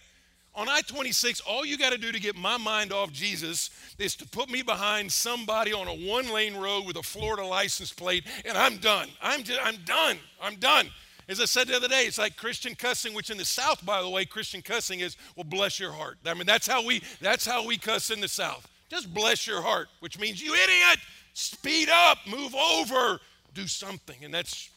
On 0.54 0.68
I 0.68 0.82
26, 0.82 1.40
all 1.40 1.64
you 1.64 1.78
got 1.78 1.92
to 1.92 1.98
do 1.98 2.12
to 2.12 2.20
get 2.20 2.36
my 2.36 2.58
mind 2.58 2.92
off 2.92 3.12
Jesus 3.12 3.70
is 3.98 4.14
to 4.16 4.28
put 4.28 4.50
me 4.50 4.60
behind 4.60 5.10
somebody 5.10 5.72
on 5.72 5.88
a 5.88 5.94
one 5.94 6.30
lane 6.30 6.54
road 6.54 6.84
with 6.86 6.96
a 6.96 7.02
Florida 7.02 7.46
license 7.46 7.94
plate, 7.94 8.24
and 8.44 8.58
I'm 8.58 8.76
done. 8.76 9.08
I'm, 9.22 9.42
just, 9.42 9.60
I'm 9.64 9.76
done. 9.86 10.18
I'm 10.42 10.56
done. 10.56 10.90
as 11.26 11.40
I 11.40 11.46
said 11.46 11.68
the 11.68 11.76
other 11.76 11.88
day, 11.88 12.02
it's 12.02 12.18
like 12.18 12.36
Christian 12.36 12.74
cussing, 12.74 13.14
which 13.14 13.30
in 13.30 13.38
the 13.38 13.44
South, 13.46 13.86
by 13.86 14.02
the 14.02 14.10
way, 14.10 14.26
Christian 14.26 14.60
cussing 14.60 15.00
is, 15.00 15.16
well, 15.34 15.44
bless 15.44 15.80
your 15.80 15.92
heart. 15.92 16.18
I 16.26 16.34
mean, 16.34 16.44
that's 16.44 16.66
how 16.66 16.84
we 16.84 17.00
that's 17.22 17.46
how 17.46 17.64
we 17.64 17.78
cuss 17.78 18.10
in 18.10 18.20
the 18.20 18.28
South. 18.28 18.68
Just 18.90 19.14
bless 19.14 19.46
your 19.46 19.62
heart, 19.62 19.88
which 20.00 20.18
means 20.18 20.42
you 20.42 20.54
idiot, 20.54 20.98
speed 21.32 21.88
up, 21.88 22.18
move 22.26 22.54
over, 22.54 23.18
do 23.54 23.66
something. 23.66 24.24
And 24.24 24.32
that's 24.32 24.70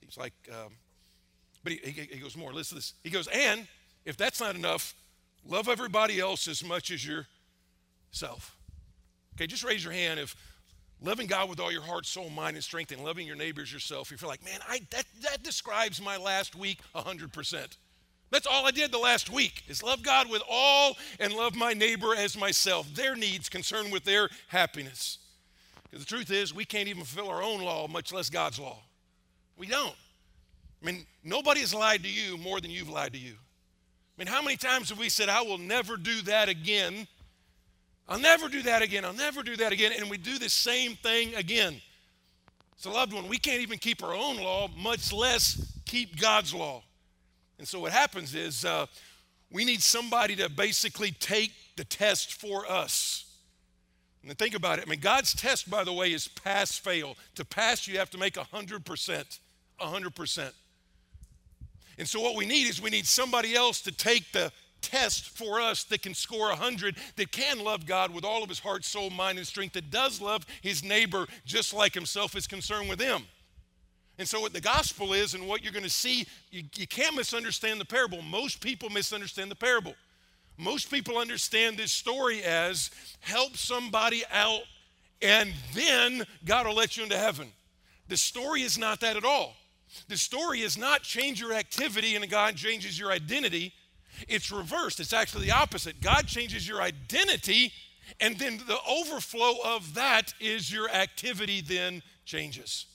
he's 0.00 0.16
like, 0.16 0.34
um, 0.50 0.72
but 1.62 1.72
he, 1.72 1.78
he, 1.90 2.02
he 2.02 2.18
goes 2.18 2.36
more. 2.36 2.52
Listen 2.52 2.76
to 2.76 2.80
this. 2.80 2.94
He 3.02 3.10
goes, 3.10 3.28
and 3.28 3.66
if 4.04 4.16
that's 4.16 4.40
not 4.40 4.54
enough, 4.54 4.94
love 5.44 5.68
everybody 5.68 6.20
else 6.20 6.48
as 6.48 6.64
much 6.64 6.90
as 6.90 7.04
yourself. 7.06 8.56
Okay, 9.34 9.46
just 9.46 9.64
raise 9.64 9.84
your 9.84 9.92
hand 9.92 10.20
if 10.20 10.34
loving 11.02 11.26
God 11.26 11.48
with 11.48 11.60
all 11.60 11.70
your 11.70 11.82
heart, 11.82 12.06
soul, 12.06 12.30
mind, 12.30 12.56
and 12.56 12.64
strength, 12.64 12.92
and 12.92 13.04
loving 13.04 13.26
your 13.26 13.36
neighbors 13.36 13.72
yourself, 13.72 14.10
you 14.10 14.16
feel 14.16 14.28
like, 14.28 14.44
man, 14.44 14.60
I, 14.68 14.80
that, 14.90 15.04
that 15.22 15.42
describes 15.42 16.00
my 16.00 16.16
last 16.16 16.56
week 16.56 16.80
100%. 16.94 17.76
That's 18.30 18.46
all 18.46 18.66
I 18.66 18.70
did 18.70 18.90
the 18.90 18.98
last 18.98 19.30
week 19.30 19.62
is 19.68 19.82
love 19.82 20.02
God 20.02 20.28
with 20.28 20.42
all 20.50 20.96
and 21.20 21.32
love 21.32 21.54
my 21.54 21.74
neighbor 21.74 22.14
as 22.14 22.36
myself, 22.36 22.92
their 22.94 23.14
needs 23.14 23.48
concerned 23.48 23.92
with 23.92 24.04
their 24.04 24.28
happiness. 24.48 25.18
Because 25.90 26.04
the 26.04 26.08
truth 26.08 26.30
is, 26.30 26.54
we 26.54 26.64
can't 26.64 26.88
even 26.88 27.04
fulfill 27.04 27.30
our 27.30 27.42
own 27.42 27.60
law, 27.60 27.86
much 27.88 28.12
less 28.12 28.28
God's 28.28 28.58
law. 28.58 28.78
We 29.56 29.66
don't. 29.66 29.94
I 30.82 30.86
mean, 30.86 31.06
nobody 31.24 31.60
has 31.60 31.74
lied 31.74 32.02
to 32.02 32.10
you 32.10 32.36
more 32.36 32.60
than 32.60 32.70
you've 32.70 32.90
lied 32.90 33.12
to 33.12 33.18
you. 33.18 33.32
I 33.32 34.22
mean, 34.22 34.28
how 34.28 34.42
many 34.42 34.56
times 34.56 34.88
have 34.90 34.98
we 34.98 35.08
said, 35.08 35.28
I 35.28 35.42
will 35.42 35.58
never 35.58 35.96
do 35.96 36.22
that 36.22 36.48
again? 36.48 37.06
I'll 38.08 38.18
never 38.18 38.48
do 38.48 38.62
that 38.62 38.82
again. 38.82 39.04
I'll 39.04 39.12
never 39.12 39.42
do 39.42 39.56
that 39.56 39.72
again. 39.72 39.92
And 39.98 40.10
we 40.10 40.16
do 40.16 40.38
the 40.38 40.48
same 40.48 40.96
thing 40.96 41.34
again. 41.34 41.80
So, 42.76 42.92
loved 42.92 43.12
one, 43.12 43.28
we 43.28 43.38
can't 43.38 43.62
even 43.62 43.78
keep 43.78 44.02
our 44.02 44.14
own 44.14 44.36
law, 44.36 44.68
much 44.76 45.12
less 45.12 45.80
keep 45.86 46.20
God's 46.20 46.52
law. 46.52 46.82
And 47.58 47.66
so, 47.66 47.80
what 47.80 47.92
happens 47.92 48.34
is 48.34 48.64
uh, 48.64 48.86
we 49.50 49.64
need 49.64 49.82
somebody 49.82 50.36
to 50.36 50.50
basically 50.50 51.10
take 51.12 51.52
the 51.76 51.84
test 51.84 52.38
for 52.40 52.70
us. 52.70 53.25
And 54.28 54.36
think 54.36 54.54
about 54.54 54.78
it. 54.78 54.84
I 54.86 54.90
mean, 54.90 55.00
God's 55.00 55.34
test, 55.34 55.70
by 55.70 55.84
the 55.84 55.92
way, 55.92 56.12
is 56.12 56.26
pass 56.26 56.76
fail. 56.76 57.16
To 57.36 57.44
pass, 57.44 57.86
you 57.86 57.98
have 57.98 58.10
to 58.10 58.18
make 58.18 58.34
100%. 58.34 59.38
100%. 59.80 60.52
And 61.98 62.08
so, 62.08 62.20
what 62.20 62.34
we 62.34 62.44
need 62.44 62.68
is 62.68 62.82
we 62.82 62.90
need 62.90 63.06
somebody 63.06 63.54
else 63.54 63.80
to 63.82 63.92
take 63.92 64.32
the 64.32 64.52
test 64.82 65.30
for 65.30 65.60
us 65.60 65.84
that 65.84 66.02
can 66.02 66.12
score 66.12 66.48
100, 66.48 66.96
that 67.16 67.32
can 67.32 67.62
love 67.62 67.86
God 67.86 68.12
with 68.12 68.24
all 68.24 68.42
of 68.42 68.48
his 68.48 68.58
heart, 68.58 68.84
soul, 68.84 69.10
mind, 69.10 69.38
and 69.38 69.46
strength, 69.46 69.72
that 69.72 69.90
does 69.90 70.20
love 70.20 70.44
his 70.60 70.84
neighbor 70.84 71.26
just 71.44 71.72
like 71.72 71.94
himself 71.94 72.36
is 72.36 72.46
concerned 72.46 72.88
with 72.88 73.00
him. 73.00 73.22
And 74.18 74.28
so, 74.28 74.40
what 74.40 74.52
the 74.52 74.60
gospel 74.60 75.12
is, 75.12 75.34
and 75.34 75.46
what 75.46 75.62
you're 75.62 75.72
going 75.72 75.84
to 75.84 75.90
see, 75.90 76.26
you, 76.50 76.64
you 76.74 76.86
can't 76.86 77.14
misunderstand 77.16 77.80
the 77.80 77.84
parable. 77.84 78.22
Most 78.22 78.60
people 78.60 78.90
misunderstand 78.90 79.50
the 79.50 79.56
parable. 79.56 79.94
Most 80.58 80.90
people 80.90 81.18
understand 81.18 81.76
this 81.76 81.92
story 81.92 82.42
as 82.42 82.90
help 83.20 83.56
somebody 83.56 84.22
out, 84.32 84.62
and 85.20 85.52
then 85.74 86.24
God 86.44 86.66
will 86.66 86.74
let 86.74 86.96
you 86.96 87.02
into 87.02 87.16
heaven. 87.16 87.52
The 88.08 88.16
story 88.16 88.62
is 88.62 88.78
not 88.78 89.00
that 89.00 89.16
at 89.16 89.24
all. 89.24 89.54
The 90.08 90.16
story 90.16 90.60
is 90.60 90.78
not 90.78 91.02
change 91.02 91.40
your 91.40 91.52
activity 91.52 92.16
and 92.16 92.28
God 92.28 92.56
changes 92.56 92.98
your 92.98 93.10
identity. 93.10 93.72
It's 94.28 94.50
reversed. 94.50 95.00
It's 95.00 95.12
actually 95.12 95.46
the 95.46 95.52
opposite. 95.52 96.00
God 96.00 96.26
changes 96.26 96.66
your 96.66 96.80
identity, 96.80 97.72
and 98.20 98.38
then 98.38 98.60
the 98.66 98.78
overflow 98.88 99.54
of 99.64 99.94
that 99.94 100.32
is 100.40 100.72
your 100.72 100.88
activity 100.90 101.60
then 101.60 102.02
changes. 102.24 102.86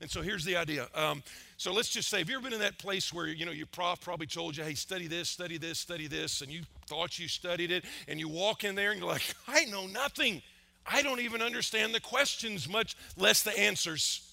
And 0.00 0.10
so 0.10 0.22
here's 0.22 0.44
the 0.44 0.56
idea. 0.56 0.88
Um, 0.94 1.22
so 1.56 1.72
let's 1.72 1.90
just 1.90 2.08
say, 2.08 2.18
have 2.18 2.30
you 2.30 2.36
ever 2.36 2.44
been 2.44 2.54
in 2.54 2.60
that 2.60 2.78
place 2.78 3.12
where 3.12 3.26
you 3.26 3.44
know 3.44 3.52
your 3.52 3.66
prof 3.66 4.00
probably 4.00 4.26
told 4.26 4.56
you, 4.56 4.64
"Hey, 4.64 4.74
study 4.74 5.06
this, 5.06 5.28
study 5.28 5.58
this, 5.58 5.78
study 5.78 6.06
this," 6.06 6.40
and 6.40 6.50
you 6.50 6.62
thought 6.86 7.18
you 7.18 7.28
studied 7.28 7.70
it, 7.70 7.84
and 8.08 8.18
you 8.18 8.28
walk 8.28 8.64
in 8.64 8.74
there 8.74 8.92
and 8.92 9.00
you're 9.00 9.10
like, 9.10 9.34
"I 9.48 9.64
know 9.66 9.86
nothing. 9.86 10.42
I 10.90 11.02
don't 11.02 11.20
even 11.20 11.42
understand 11.42 11.94
the 11.94 12.00
questions, 12.00 12.68
much 12.68 12.96
less 13.16 13.42
the 13.42 13.56
answers." 13.58 14.26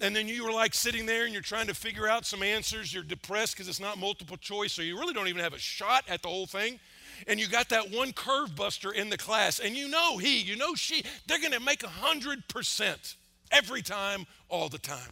and 0.00 0.14
then 0.14 0.28
you 0.28 0.44
were 0.44 0.52
like 0.52 0.74
sitting 0.74 1.06
there 1.06 1.24
and 1.24 1.32
you're 1.32 1.42
trying 1.42 1.66
to 1.66 1.74
figure 1.74 2.08
out 2.08 2.26
some 2.26 2.42
answers. 2.42 2.92
You're 2.92 3.02
depressed 3.02 3.54
because 3.54 3.68
it's 3.68 3.80
not 3.80 3.98
multiple 3.98 4.36
choice, 4.36 4.72
so 4.72 4.82
you 4.82 4.98
really 4.98 5.14
don't 5.14 5.28
even 5.28 5.42
have 5.42 5.54
a 5.54 5.58
shot 5.58 6.04
at 6.08 6.22
the 6.22 6.28
whole 6.28 6.46
thing. 6.46 6.78
And 7.26 7.40
you 7.40 7.48
got 7.48 7.70
that 7.70 7.90
one 7.90 8.12
curve 8.12 8.54
buster 8.54 8.92
in 8.92 9.08
the 9.08 9.16
class, 9.16 9.58
and 9.58 9.74
you 9.74 9.88
know 9.88 10.18
he, 10.18 10.40
you 10.40 10.56
know 10.56 10.74
she, 10.74 11.02
they're 11.26 11.40
going 11.40 11.52
to 11.52 11.60
make 11.60 11.82
a 11.82 11.86
100% 11.86 13.14
every 13.50 13.82
time, 13.82 14.26
all 14.48 14.68
the 14.68 14.78
time. 14.78 15.10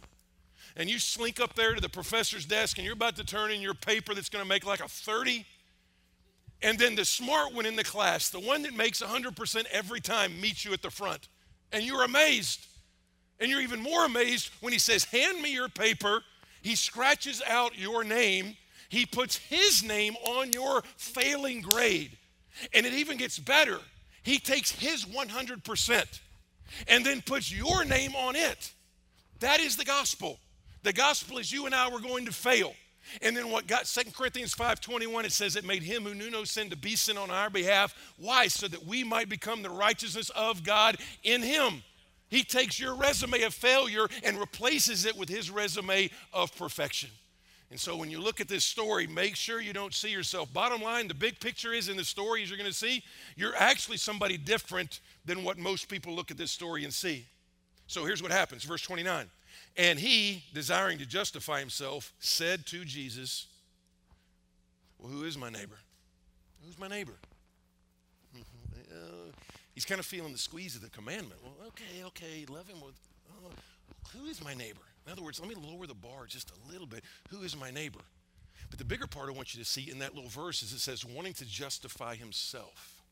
And 0.75 0.89
you 0.89 0.99
slink 0.99 1.39
up 1.39 1.55
there 1.55 1.73
to 1.73 1.81
the 1.81 1.89
professor's 1.89 2.45
desk 2.45 2.77
and 2.77 2.85
you're 2.85 2.93
about 2.93 3.15
to 3.15 3.23
turn 3.23 3.51
in 3.51 3.61
your 3.61 3.73
paper 3.73 4.13
that's 4.13 4.29
going 4.29 4.43
to 4.43 4.49
make 4.49 4.65
like 4.65 4.81
a 4.81 4.87
30. 4.87 5.45
And 6.61 6.77
then 6.77 6.95
the 6.95 7.05
smart 7.05 7.53
one 7.53 7.65
in 7.65 7.75
the 7.75 7.83
class, 7.83 8.29
the 8.29 8.39
one 8.39 8.63
that 8.63 8.75
makes 8.75 9.01
100% 9.01 9.65
every 9.71 10.01
time, 10.01 10.39
meets 10.41 10.65
you 10.65 10.73
at 10.73 10.81
the 10.81 10.89
front. 10.89 11.27
And 11.71 11.83
you're 11.83 12.03
amazed. 12.03 12.65
And 13.39 13.49
you're 13.49 13.61
even 13.61 13.81
more 13.81 14.05
amazed 14.05 14.51
when 14.61 14.73
he 14.73 14.79
says, 14.79 15.03
Hand 15.05 15.41
me 15.41 15.53
your 15.53 15.69
paper. 15.69 16.21
He 16.61 16.75
scratches 16.75 17.41
out 17.47 17.77
your 17.77 18.03
name. 18.03 18.55
He 18.89 19.05
puts 19.05 19.37
his 19.37 19.83
name 19.83 20.15
on 20.25 20.51
your 20.51 20.83
failing 20.97 21.61
grade. 21.61 22.17
And 22.73 22.85
it 22.85 22.93
even 22.93 23.17
gets 23.17 23.37
better. 23.37 23.79
He 24.23 24.39
takes 24.39 24.71
his 24.71 25.05
100% 25.05 26.19
and 26.87 27.05
then 27.05 27.21
puts 27.21 27.51
your 27.51 27.85
name 27.85 28.15
on 28.15 28.35
it. 28.35 28.71
That 29.39 29.59
is 29.59 29.75
the 29.75 29.85
gospel. 29.85 30.39
The 30.83 30.93
gospel 30.93 31.37
is 31.37 31.51
you 31.51 31.65
and 31.65 31.75
I 31.75 31.89
were 31.89 31.99
going 31.99 32.25
to 32.25 32.31
fail. 32.31 32.73
And 33.21 33.35
then 33.35 33.51
what 33.51 33.67
got 33.67 33.87
Second 33.87 34.15
Corinthians 34.15 34.53
5:21 34.53 35.25
it 35.25 35.31
says 35.31 35.55
it 35.55 35.65
made 35.65 35.83
him 35.83 36.03
who 36.03 36.15
knew 36.15 36.31
no 36.31 36.43
sin 36.43 36.69
to 36.71 36.75
be 36.75 36.95
sin 36.95 37.17
on 37.17 37.29
our 37.29 37.49
behalf. 37.49 37.95
Why? 38.17 38.47
So 38.47 38.67
that 38.67 38.85
we 38.85 39.03
might 39.03 39.29
become 39.29 39.61
the 39.61 39.69
righteousness 39.69 40.29
of 40.31 40.63
God 40.63 40.97
in 41.23 41.41
him. 41.41 41.83
He 42.29 42.43
takes 42.43 42.79
your 42.79 42.95
resume 42.95 43.43
of 43.43 43.53
failure 43.53 44.07
and 44.23 44.39
replaces 44.39 45.05
it 45.05 45.15
with 45.15 45.29
his 45.29 45.51
resume 45.51 46.09
of 46.33 46.55
perfection. 46.55 47.09
And 47.71 47.79
so 47.79 47.95
when 47.95 48.11
you 48.11 48.19
look 48.19 48.41
at 48.41 48.47
this 48.47 48.63
story, 48.63 49.07
make 49.07 49.35
sure 49.35 49.59
you 49.59 49.73
don't 49.73 49.93
see 49.93 50.09
yourself. 50.09 50.53
Bottom 50.53 50.81
line, 50.81 51.07
the 51.07 51.13
big 51.13 51.39
picture 51.39 51.73
is 51.73 51.89
in 51.89 51.97
the 51.97 52.03
stories 52.03 52.49
you're 52.49 52.57
going 52.57 52.69
to 52.69 52.75
see, 52.75 53.03
you're 53.35 53.55
actually 53.55 53.97
somebody 53.97 54.37
different 54.37 54.99
than 55.25 55.43
what 55.43 55.57
most 55.57 55.89
people 55.89 56.13
look 56.13 56.31
at 56.31 56.37
this 56.37 56.51
story 56.51 56.83
and 56.83 56.93
see. 56.93 57.25
So 57.87 58.05
here's 58.05 58.21
what 58.21 58.31
happens, 58.31 58.63
verse 58.63 58.81
29. 58.81 59.27
And 59.77 59.99
he, 59.99 60.43
desiring 60.53 60.97
to 60.99 61.05
justify 61.05 61.59
himself, 61.59 62.13
said 62.19 62.65
to 62.67 62.85
Jesus, 62.85 63.47
Well, 64.99 65.11
who 65.11 65.23
is 65.23 65.37
my 65.37 65.49
neighbor? 65.49 65.77
Who's 66.65 66.79
my 66.79 66.87
neighbor? 66.87 67.13
Uh, 68.95 69.31
He's 69.75 69.83
kind 69.83 69.99
of 69.99 70.05
feeling 70.05 70.31
the 70.31 70.37
squeeze 70.39 70.75
of 70.77 70.81
the 70.81 70.89
commandment. 70.89 71.41
Well, 71.43 71.53
okay, 71.67 72.05
okay, 72.05 72.45
love 72.49 72.67
him 72.67 72.79
with, 72.79 72.95
oh, 73.29 73.51
who 74.17 74.25
is 74.27 74.41
my 74.41 74.53
neighbor? 74.53 74.79
In 75.05 75.11
other 75.11 75.21
words, 75.21 75.39
let 75.39 75.49
me 75.49 75.55
lower 75.55 75.85
the 75.85 75.93
bar 75.93 76.25
just 76.27 76.49
a 76.51 76.71
little 76.71 76.87
bit. 76.87 77.03
Who 77.29 77.41
is 77.41 77.57
my 77.57 77.71
neighbor? 77.71 77.99
But 78.69 78.79
the 78.79 78.85
bigger 78.85 79.05
part 79.05 79.27
I 79.29 79.33
want 79.33 79.53
you 79.53 79.61
to 79.61 79.69
see 79.69 79.91
in 79.91 79.99
that 79.99 80.15
little 80.15 80.29
verse 80.29 80.63
is 80.63 80.71
it 80.71 80.79
says, 80.79 81.05
wanting 81.05 81.33
to 81.33 81.45
justify 81.45 82.15
himself. 82.15 83.03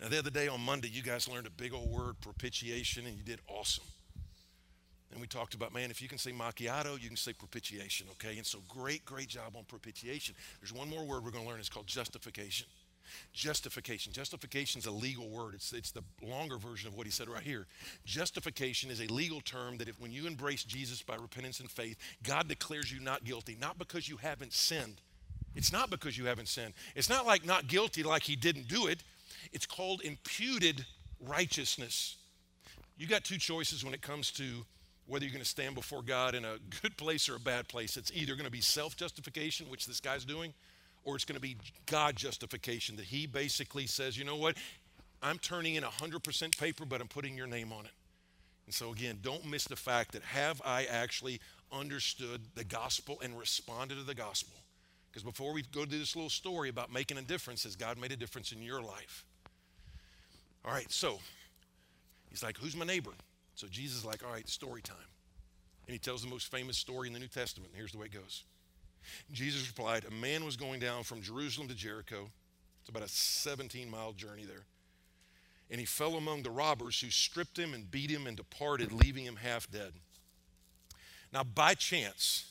Now, 0.00 0.08
the 0.08 0.18
other 0.18 0.30
day 0.30 0.46
on 0.48 0.60
Monday, 0.60 0.88
you 0.88 1.02
guys 1.02 1.28
learned 1.28 1.46
a 1.46 1.50
big 1.50 1.72
old 1.72 1.90
word, 1.90 2.20
propitiation, 2.20 3.06
and 3.06 3.16
you 3.16 3.22
did 3.22 3.40
awesome. 3.48 3.84
And 5.10 5.20
we 5.20 5.26
talked 5.26 5.54
about, 5.54 5.72
man, 5.72 5.90
if 5.90 6.02
you 6.02 6.08
can 6.08 6.18
say 6.18 6.32
macchiato, 6.32 7.00
you 7.00 7.08
can 7.08 7.16
say 7.16 7.32
propitiation, 7.32 8.06
okay? 8.12 8.36
And 8.36 8.44
so 8.44 8.58
great, 8.68 9.04
great 9.06 9.28
job 9.28 9.56
on 9.56 9.64
propitiation. 9.64 10.34
There's 10.60 10.74
one 10.74 10.90
more 10.90 11.04
word 11.04 11.24
we're 11.24 11.30
going 11.30 11.44
to 11.44 11.50
learn. 11.50 11.58
It's 11.58 11.70
called 11.70 11.86
justification. 11.86 12.66
Justification. 13.32 14.12
Justification 14.12 14.78
is 14.80 14.86
a 14.86 14.90
legal 14.90 15.30
word. 15.30 15.54
It's, 15.54 15.72
it's 15.72 15.92
the 15.92 16.02
longer 16.22 16.58
version 16.58 16.88
of 16.88 16.96
what 16.96 17.06
he 17.06 17.12
said 17.12 17.28
right 17.30 17.42
here. 17.42 17.66
Justification 18.04 18.90
is 18.90 19.00
a 19.00 19.06
legal 19.06 19.40
term 19.40 19.78
that 19.78 19.88
if 19.88 19.98
when 20.00 20.12
you 20.12 20.26
embrace 20.26 20.64
Jesus 20.64 21.00
by 21.02 21.14
repentance 21.14 21.60
and 21.60 21.70
faith, 21.70 21.96
God 22.22 22.48
declares 22.48 22.92
you 22.92 23.00
not 23.00 23.24
guilty, 23.24 23.56
not 23.58 23.78
because 23.78 24.08
you 24.08 24.18
haven't 24.18 24.52
sinned. 24.52 25.00
It's 25.54 25.72
not 25.72 25.88
because 25.88 26.18
you 26.18 26.26
haven't 26.26 26.48
sinned. 26.48 26.74
It's 26.94 27.08
not 27.08 27.24
like 27.24 27.46
not 27.46 27.68
guilty 27.68 28.02
like 28.02 28.24
he 28.24 28.36
didn't 28.36 28.68
do 28.68 28.88
it. 28.88 29.02
It's 29.52 29.66
called 29.66 30.02
imputed 30.02 30.84
righteousness. 31.20 32.16
You 32.98 33.06
got 33.06 33.24
two 33.24 33.38
choices 33.38 33.84
when 33.84 33.94
it 33.94 34.02
comes 34.02 34.30
to 34.32 34.64
whether 35.06 35.24
you're 35.24 35.32
going 35.32 35.42
to 35.42 35.48
stand 35.48 35.74
before 35.74 36.02
God 36.02 36.34
in 36.34 36.44
a 36.44 36.56
good 36.82 36.96
place 36.96 37.28
or 37.28 37.36
a 37.36 37.40
bad 37.40 37.68
place. 37.68 37.96
It's 37.96 38.10
either 38.14 38.34
going 38.34 38.46
to 38.46 38.50
be 38.50 38.60
self 38.60 38.96
justification, 38.96 39.66
which 39.70 39.86
this 39.86 40.00
guy's 40.00 40.24
doing, 40.24 40.52
or 41.04 41.14
it's 41.14 41.24
going 41.24 41.36
to 41.36 41.40
be 41.40 41.56
God 41.86 42.16
justification 42.16 42.96
that 42.96 43.04
He 43.04 43.26
basically 43.26 43.86
says, 43.86 44.18
you 44.18 44.24
know 44.24 44.36
what? 44.36 44.56
I'm 45.22 45.38
turning 45.38 45.76
in 45.76 45.82
100% 45.82 46.58
paper, 46.58 46.84
but 46.84 47.00
I'm 47.00 47.08
putting 47.08 47.36
your 47.36 47.46
name 47.46 47.72
on 47.72 47.84
it. 47.84 47.92
And 48.66 48.74
so, 48.74 48.92
again, 48.92 49.20
don't 49.22 49.46
miss 49.46 49.64
the 49.64 49.76
fact 49.76 50.12
that 50.12 50.22
have 50.22 50.60
I 50.64 50.84
actually 50.84 51.40
understood 51.72 52.42
the 52.54 52.64
gospel 52.64 53.18
and 53.22 53.38
responded 53.38 53.96
to 53.96 54.02
the 54.02 54.14
gospel? 54.14 54.56
Because 55.10 55.22
before 55.22 55.52
we 55.52 55.62
go 55.62 55.84
to 55.84 55.90
this 55.90 56.16
little 56.16 56.30
story 56.30 56.68
about 56.68 56.92
making 56.92 57.16
a 57.16 57.22
difference, 57.22 57.62
has 57.62 57.76
God 57.76 57.98
made 57.98 58.12
a 58.12 58.16
difference 58.16 58.52
in 58.52 58.60
your 58.60 58.82
life? 58.82 59.24
All 60.66 60.72
right, 60.72 60.90
so 60.90 61.20
he's 62.28 62.42
like, 62.42 62.58
Who's 62.58 62.76
my 62.76 62.84
neighbor? 62.84 63.12
So 63.54 63.66
Jesus 63.68 63.98
is 63.98 64.04
like, 64.04 64.24
All 64.24 64.32
right, 64.32 64.48
story 64.48 64.82
time. 64.82 64.96
And 65.86 65.92
he 65.92 65.98
tells 65.98 66.22
the 66.22 66.28
most 66.28 66.50
famous 66.50 66.76
story 66.76 67.06
in 67.06 67.14
the 67.14 67.20
New 67.20 67.28
Testament. 67.28 67.70
Here's 67.74 67.92
the 67.92 67.98
way 67.98 68.06
it 68.06 68.12
goes 68.12 68.44
Jesus 69.32 69.68
replied, 69.68 70.04
A 70.04 70.14
man 70.14 70.44
was 70.44 70.56
going 70.56 70.80
down 70.80 71.04
from 71.04 71.22
Jerusalem 71.22 71.68
to 71.68 71.74
Jericho. 71.74 72.30
It's 72.80 72.88
about 72.88 73.02
a 73.02 73.08
17 73.08 73.90
mile 73.90 74.12
journey 74.12 74.44
there. 74.44 74.64
And 75.70 75.80
he 75.80 75.86
fell 75.86 76.14
among 76.14 76.42
the 76.42 76.50
robbers 76.50 77.00
who 77.00 77.10
stripped 77.10 77.58
him 77.58 77.74
and 77.74 77.90
beat 77.90 78.10
him 78.10 78.26
and 78.26 78.36
departed, 78.36 78.92
leaving 78.92 79.24
him 79.24 79.36
half 79.36 79.68
dead. 79.68 79.92
Now, 81.32 81.42
by 81.42 81.74
chance, 81.74 82.46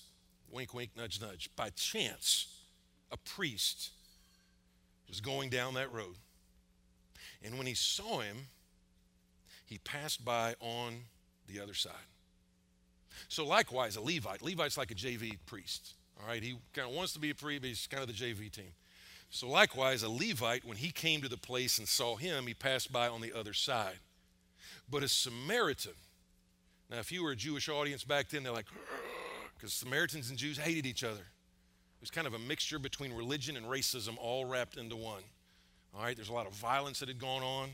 wink, 0.51 0.73
wink, 0.73 0.91
nudge, 0.97 1.21
nudge, 1.21 1.49
by 1.55 1.69
chance, 1.69 2.47
a 3.11 3.17
priest 3.17 3.91
was 5.07 5.21
going 5.21 5.49
down 5.49 5.75
that 5.75 5.93
road. 5.93 6.15
And 7.43 7.57
when 7.57 7.67
he 7.67 7.73
saw 7.73 8.19
him, 8.19 8.47
he 9.65 9.77
passed 9.79 10.23
by 10.23 10.55
on 10.59 11.05
the 11.47 11.59
other 11.59 11.73
side. 11.73 11.93
So, 13.27 13.45
likewise, 13.45 13.95
a 13.95 14.01
Levite. 14.01 14.41
Levite's 14.41 14.77
like 14.77 14.91
a 14.91 14.95
JV 14.95 15.37
priest. 15.45 15.93
All 16.19 16.27
right, 16.27 16.43
he 16.43 16.57
kind 16.73 16.87
of 16.89 16.95
wants 16.95 17.13
to 17.13 17.19
be 17.19 17.29
a 17.29 17.35
priest, 17.35 17.61
but 17.61 17.67
he's 17.67 17.87
kind 17.87 18.01
of 18.01 18.07
the 18.07 18.13
JV 18.13 18.51
team. 18.51 18.73
So, 19.29 19.49
likewise, 19.49 20.03
a 20.03 20.09
Levite, 20.09 20.65
when 20.65 20.77
he 20.77 20.91
came 20.91 21.21
to 21.21 21.29
the 21.29 21.37
place 21.37 21.77
and 21.77 21.87
saw 21.87 22.15
him, 22.15 22.47
he 22.47 22.53
passed 22.53 22.91
by 22.91 23.07
on 23.07 23.21
the 23.21 23.33
other 23.33 23.53
side. 23.53 23.99
But 24.89 25.03
a 25.03 25.07
Samaritan, 25.07 25.93
now, 26.89 26.99
if 26.99 27.11
you 27.11 27.23
were 27.23 27.31
a 27.31 27.35
Jewish 27.35 27.67
audience 27.67 28.03
back 28.03 28.29
then, 28.29 28.43
they're 28.43 28.53
like, 28.53 28.67
because 29.55 29.73
Samaritans 29.73 30.29
and 30.29 30.37
Jews 30.37 30.57
hated 30.57 30.85
each 30.85 31.03
other. 31.03 31.21
It 31.21 32.01
was 32.01 32.11
kind 32.11 32.27
of 32.27 32.33
a 32.33 32.39
mixture 32.39 32.77
between 32.77 33.13
religion 33.13 33.57
and 33.57 33.65
racism 33.65 34.17
all 34.19 34.45
wrapped 34.45 34.77
into 34.77 34.95
one. 34.95 35.23
All 35.95 36.03
right, 36.03 36.15
there's 36.15 36.29
a 36.29 36.33
lot 36.33 36.47
of 36.47 36.53
violence 36.53 36.99
that 36.99 37.07
had 37.07 37.19
gone 37.19 37.41
on. 37.41 37.69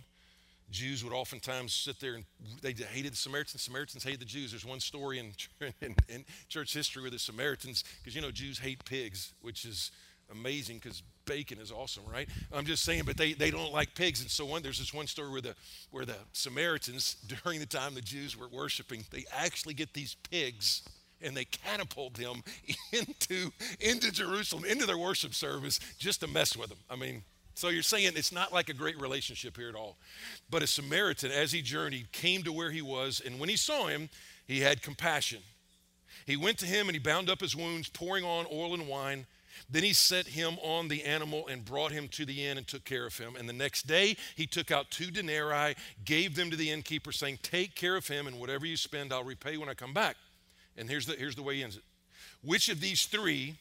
Jews 0.69 1.03
would 1.03 1.11
oftentimes 1.11 1.73
sit 1.73 1.99
there 1.99 2.15
and 2.15 2.23
they 2.61 2.71
hated 2.71 3.11
the 3.13 3.17
Samaritans. 3.17 3.61
Samaritans 3.61 4.03
hated 4.03 4.21
the 4.21 4.25
Jews. 4.25 4.51
There's 4.51 4.65
one 4.65 4.79
story 4.79 5.19
in, 5.19 5.33
in, 5.81 5.95
in 6.07 6.23
church 6.47 6.73
history 6.73 7.01
where 7.01 7.11
the 7.11 7.19
Samaritans, 7.19 7.83
because 7.99 8.15
you 8.15 8.21
know 8.21 8.31
Jews 8.31 8.59
hate 8.59 8.85
pigs, 8.85 9.33
which 9.41 9.65
is 9.65 9.91
amazing 10.31 10.77
because 10.77 11.03
bacon 11.25 11.59
is 11.59 11.71
awesome, 11.71 12.03
right? 12.11 12.29
I'm 12.53 12.65
just 12.65 12.83
saying, 12.83 13.03
but 13.05 13.17
they, 13.17 13.33
they 13.33 13.51
don't 13.51 13.73
like 13.73 13.93
pigs. 13.95 14.21
And 14.21 14.29
so 14.29 14.45
one, 14.45 14.61
there's 14.61 14.79
this 14.79 14.93
one 14.93 15.07
story 15.07 15.29
where 15.29 15.41
the 15.41 15.55
where 15.89 16.05
the 16.05 16.17
Samaritans, 16.31 17.17
during 17.43 17.59
the 17.59 17.65
time 17.65 17.93
the 17.95 18.01
Jews 18.01 18.37
were 18.37 18.47
worshiping, 18.47 19.03
they 19.11 19.25
actually 19.35 19.73
get 19.73 19.93
these 19.93 20.15
pigs 20.29 20.83
and 21.21 21.35
they 21.35 21.45
catapult 21.45 22.13
them 22.13 22.43
into 22.93 23.51
into 23.79 24.11
Jerusalem, 24.11 24.63
into 24.63 24.85
their 24.85 24.97
worship 24.97 25.33
service, 25.33 25.79
just 25.97 26.21
to 26.21 26.27
mess 26.27 26.55
with 26.55 26.69
them. 26.69 26.79
I 26.89 26.95
mean, 26.95 27.23
so 27.53 27.69
you're 27.69 27.83
saying 27.83 28.13
it's 28.15 28.31
not 28.31 28.53
like 28.53 28.69
a 28.69 28.73
great 28.73 28.99
relationship 28.99 29.57
here 29.57 29.69
at 29.69 29.75
all. 29.75 29.97
But 30.49 30.63
a 30.63 30.67
Samaritan, 30.67 31.31
as 31.31 31.51
he 31.51 31.61
journeyed, 31.61 32.11
came 32.11 32.43
to 32.43 32.53
where 32.53 32.71
he 32.71 32.81
was, 32.81 33.21
and 33.23 33.39
when 33.39 33.49
he 33.49 33.57
saw 33.57 33.87
him, 33.87 34.09
he 34.47 34.61
had 34.61 34.81
compassion. 34.81 35.41
He 36.25 36.37
went 36.37 36.57
to 36.59 36.65
him 36.65 36.87
and 36.87 36.95
he 36.95 36.99
bound 36.99 37.29
up 37.29 37.41
his 37.41 37.55
wounds, 37.55 37.89
pouring 37.89 38.23
on 38.23 38.45
oil 38.51 38.73
and 38.73 38.87
wine. 38.87 39.25
Then 39.69 39.83
he 39.83 39.93
set 39.93 40.27
him 40.27 40.57
on 40.61 40.87
the 40.87 41.03
animal 41.03 41.47
and 41.47 41.63
brought 41.63 41.91
him 41.91 42.07
to 42.09 42.25
the 42.25 42.45
inn 42.45 42.57
and 42.57 42.67
took 42.67 42.83
care 42.83 43.05
of 43.05 43.17
him. 43.17 43.35
And 43.37 43.47
the 43.47 43.53
next 43.53 43.87
day 43.87 44.17
he 44.35 44.45
took 44.47 44.71
out 44.71 44.91
two 44.91 45.11
denarii, 45.11 45.75
gave 46.03 46.35
them 46.35 46.49
to 46.51 46.57
the 46.57 46.71
innkeeper, 46.71 47.11
saying, 47.11 47.39
Take 47.41 47.75
care 47.75 47.95
of 47.95 48.07
him, 48.07 48.27
and 48.27 48.39
whatever 48.39 48.65
you 48.65 48.77
spend, 48.77 49.13
I'll 49.13 49.23
repay 49.23 49.57
when 49.57 49.69
I 49.69 49.73
come 49.73 49.93
back. 49.93 50.15
And 50.77 50.89
here's 50.89 51.05
the, 51.05 51.13
here's 51.13 51.35
the 51.35 51.43
way 51.43 51.55
he 51.55 51.63
ends 51.63 51.77
it. 51.77 51.83
Which 52.43 52.69
of 52.69 52.81
these 52.81 53.05
three 53.05 53.55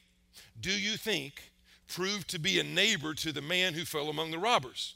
do 0.61 0.71
you 0.71 0.97
think 0.97 1.50
proved 1.91 2.29
to 2.31 2.39
be 2.39 2.59
a 2.59 2.65
neighbor 2.65 3.15
to 3.15 3.33
the 3.33 3.43
man 3.43 3.75
who 3.75 3.85
fell 3.85 4.09
among 4.09 4.31
the 4.31 4.39
robbers? 4.39 4.95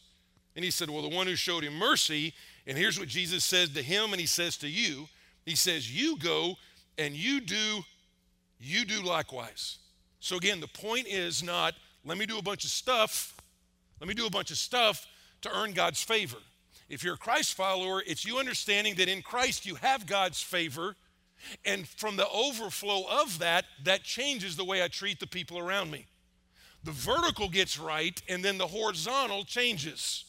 And 0.56 0.64
he 0.64 0.70
said, 0.70 0.88
Well, 0.88 1.02
the 1.02 1.14
one 1.14 1.26
who 1.26 1.36
showed 1.36 1.64
him 1.64 1.74
mercy. 1.74 2.32
And 2.66 2.78
here's 2.78 2.98
what 2.98 3.08
Jesus 3.08 3.44
says 3.44 3.68
to 3.70 3.82
him, 3.82 4.12
and 4.12 4.20
he 4.20 4.26
says 4.26 4.56
to 4.58 4.68
you 4.68 5.08
He 5.44 5.54
says, 5.54 5.90
You 5.94 6.18
go 6.18 6.56
and 6.96 7.14
you 7.14 7.40
do, 7.40 7.82
you 8.58 8.84
do 8.84 9.02
likewise. 9.02 9.78
So 10.20 10.36
again, 10.36 10.60
the 10.60 10.68
point 10.68 11.06
is 11.06 11.42
not, 11.42 11.74
let 12.04 12.16
me 12.16 12.24
do 12.24 12.38
a 12.38 12.42
bunch 12.42 12.64
of 12.64 12.70
stuff, 12.70 13.36
let 14.00 14.08
me 14.08 14.14
do 14.14 14.26
a 14.26 14.30
bunch 14.30 14.50
of 14.50 14.56
stuff 14.56 15.06
to 15.42 15.54
earn 15.54 15.72
God's 15.72 16.02
favor. 16.02 16.38
If 16.88 17.02
you're 17.02 17.14
a 17.14 17.18
Christ 17.18 17.54
follower, 17.54 18.02
it's 18.06 18.24
you 18.24 18.38
understanding 18.38 18.94
that 18.96 19.08
in 19.08 19.22
Christ 19.22 19.66
you 19.66 19.74
have 19.76 20.06
God's 20.06 20.40
favor 20.40 20.96
and 21.64 21.86
from 21.86 22.16
the 22.16 22.28
overflow 22.28 23.04
of 23.10 23.38
that, 23.40 23.64
that 23.84 24.02
changes 24.02 24.56
the 24.56 24.64
way 24.64 24.82
I 24.82 24.88
treat 24.88 25.20
the 25.20 25.26
people 25.26 25.58
around 25.58 25.90
me. 25.90 26.06
The 26.84 26.92
vertical 26.92 27.48
gets 27.48 27.78
right, 27.78 28.20
and 28.28 28.44
then 28.44 28.58
the 28.58 28.66
horizontal 28.66 29.44
changes. 29.44 30.24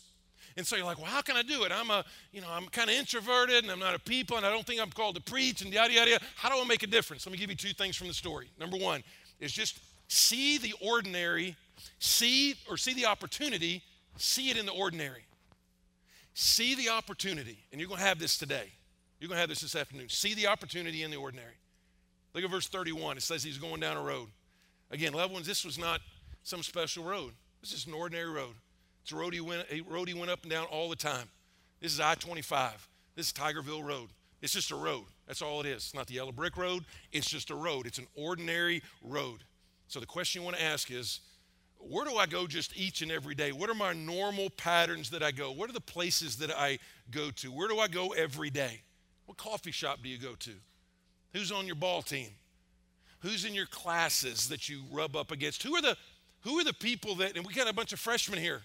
And 0.57 0.65
so 0.65 0.77
you're 0.77 0.85
like, 0.85 0.97
well, 0.97 1.07
how 1.07 1.21
can 1.21 1.35
I 1.35 1.41
do 1.41 1.63
it? 1.63 1.71
I'm 1.71 1.89
a, 1.91 2.05
you 2.31 2.39
know, 2.39 2.47
I'm 2.49 2.67
kind 2.67 2.89
of 2.89 2.95
introverted 2.95 3.63
and 3.63 3.71
I'm 3.71 3.79
not 3.79 3.93
a 3.93 3.99
people 3.99 4.37
and 4.37 4.45
I 4.45 4.49
don't 4.49 4.65
think 4.65 4.81
I'm 4.81 4.89
called 4.89 5.15
to 5.15 5.21
preach 5.21 5.61
and 5.61 5.73
yada, 5.73 5.93
yada. 5.93 6.19
How 6.35 6.47
do 6.49 6.55
I 6.55 6.65
make 6.65 6.81
a 6.83 6.87
difference? 6.87 7.25
Let 7.25 7.33
me 7.33 7.37
give 7.37 7.49
you 7.49 7.57
two 7.57 7.73
things 7.73 7.97
from 7.97 8.07
the 8.07 8.13
story. 8.13 8.49
Number 8.57 8.77
one 8.77 9.03
is 9.41 9.51
just 9.51 9.79
see 10.07 10.57
the 10.57 10.73
ordinary, 10.79 11.57
see 11.99 12.55
or 12.69 12.77
see 12.77 12.93
the 12.93 13.05
opportunity, 13.05 13.83
see 14.15 14.49
it 14.49 14.57
in 14.57 14.65
the 14.65 14.71
ordinary. 14.71 15.25
See 16.37 16.75
the 16.75 16.89
opportunity, 16.89 17.59
and 17.71 17.79
you're 17.79 17.87
going 17.87 18.01
to 18.01 18.05
have 18.05 18.19
this 18.19 18.37
today. 18.37 18.69
You're 19.19 19.29
going 19.29 19.37
to 19.37 19.41
have 19.41 19.49
this 19.49 19.61
this 19.61 19.73
afternoon. 19.73 20.09
See 20.09 20.33
the 20.33 20.47
opportunity 20.47 21.03
in 21.03 21.09
the 21.09 21.15
ordinary. 21.15 21.55
Look 22.33 22.43
at 22.43 22.49
verse 22.49 22.67
31. 22.67 23.15
It 23.15 23.23
says 23.23 23.41
he's 23.41 23.57
going 23.57 23.79
down 23.79 23.95
a 23.95 24.01
road. 24.01 24.27
Again, 24.91 25.13
loved 25.13 25.33
ones, 25.33 25.47
this 25.47 25.63
was 25.63 25.79
not 25.79 26.01
some 26.45 26.61
special 26.63 27.03
road. 27.03 27.33
This 27.59 27.73
is 27.73 27.87
an 27.87 27.93
ordinary 27.93 28.29
road. 28.29 28.53
It's 29.01 29.11
a 29.11 29.15
road 29.15 29.33
he 29.33 29.41
went, 29.41 29.65
a 29.71 29.81
road 29.81 30.07
he 30.07 30.13
went 30.13 30.31
up 30.31 30.43
and 30.43 30.51
down 30.51 30.65
all 30.67 30.89
the 30.89 30.95
time. 30.95 31.27
This 31.81 31.91
is 31.91 31.99
I 31.99 32.15
25. 32.15 32.87
This 33.15 33.27
is 33.27 33.33
Tigerville 33.33 33.83
Road. 33.83 34.09
It's 34.41 34.53
just 34.53 34.71
a 34.71 34.75
road. 34.75 35.05
That's 35.27 35.41
all 35.41 35.59
it 35.61 35.65
is. 35.65 35.77
It's 35.77 35.93
not 35.95 36.05
the 36.07 36.13
yellow 36.13 36.31
brick 36.31 36.55
road. 36.55 36.85
It's 37.11 37.27
just 37.27 37.49
a 37.49 37.55
road. 37.55 37.87
It's 37.87 37.97
an 37.97 38.07
ordinary 38.15 38.83
road. 39.01 39.43
So 39.87 39.99
the 39.99 40.05
question 40.05 40.41
you 40.41 40.45
want 40.45 40.57
to 40.57 40.63
ask 40.63 40.91
is 40.91 41.21
where 41.79 42.05
do 42.05 42.15
I 42.15 42.27
go 42.27 42.45
just 42.45 42.77
each 42.77 43.01
and 43.01 43.11
every 43.11 43.33
day? 43.33 43.51
What 43.51 43.69
are 43.69 43.75
my 43.75 43.93
normal 43.93 44.51
patterns 44.51 45.09
that 45.11 45.23
I 45.23 45.31
go? 45.31 45.51
What 45.51 45.69
are 45.69 45.73
the 45.73 45.81
places 45.81 46.37
that 46.37 46.51
I 46.51 46.77
go 47.09 47.31
to? 47.37 47.51
Where 47.51 47.67
do 47.67 47.79
I 47.79 47.87
go 47.87 48.09
every 48.09 48.51
day? 48.51 48.83
What 49.25 49.37
coffee 49.37 49.71
shop 49.71 49.99
do 50.03 50.09
you 50.09 50.19
go 50.19 50.35
to? 50.35 50.51
Who's 51.33 51.51
on 51.51 51.65
your 51.65 51.75
ball 51.75 52.03
team? 52.03 52.29
Who's 53.19 53.45
in 53.45 53.55
your 53.55 53.65
classes 53.65 54.49
that 54.49 54.69
you 54.69 54.83
rub 54.91 55.15
up 55.15 55.31
against? 55.31 55.63
Who 55.63 55.75
are 55.75 55.81
the 55.81 55.97
who 56.45 56.57
are 56.59 56.63
the 56.63 56.73
people 56.73 57.15
that 57.15 57.35
and 57.35 57.45
we 57.45 57.53
got 57.53 57.67
a 57.67 57.73
bunch 57.73 57.91
of 57.91 57.99
freshmen 57.99 58.39
here. 58.39 58.61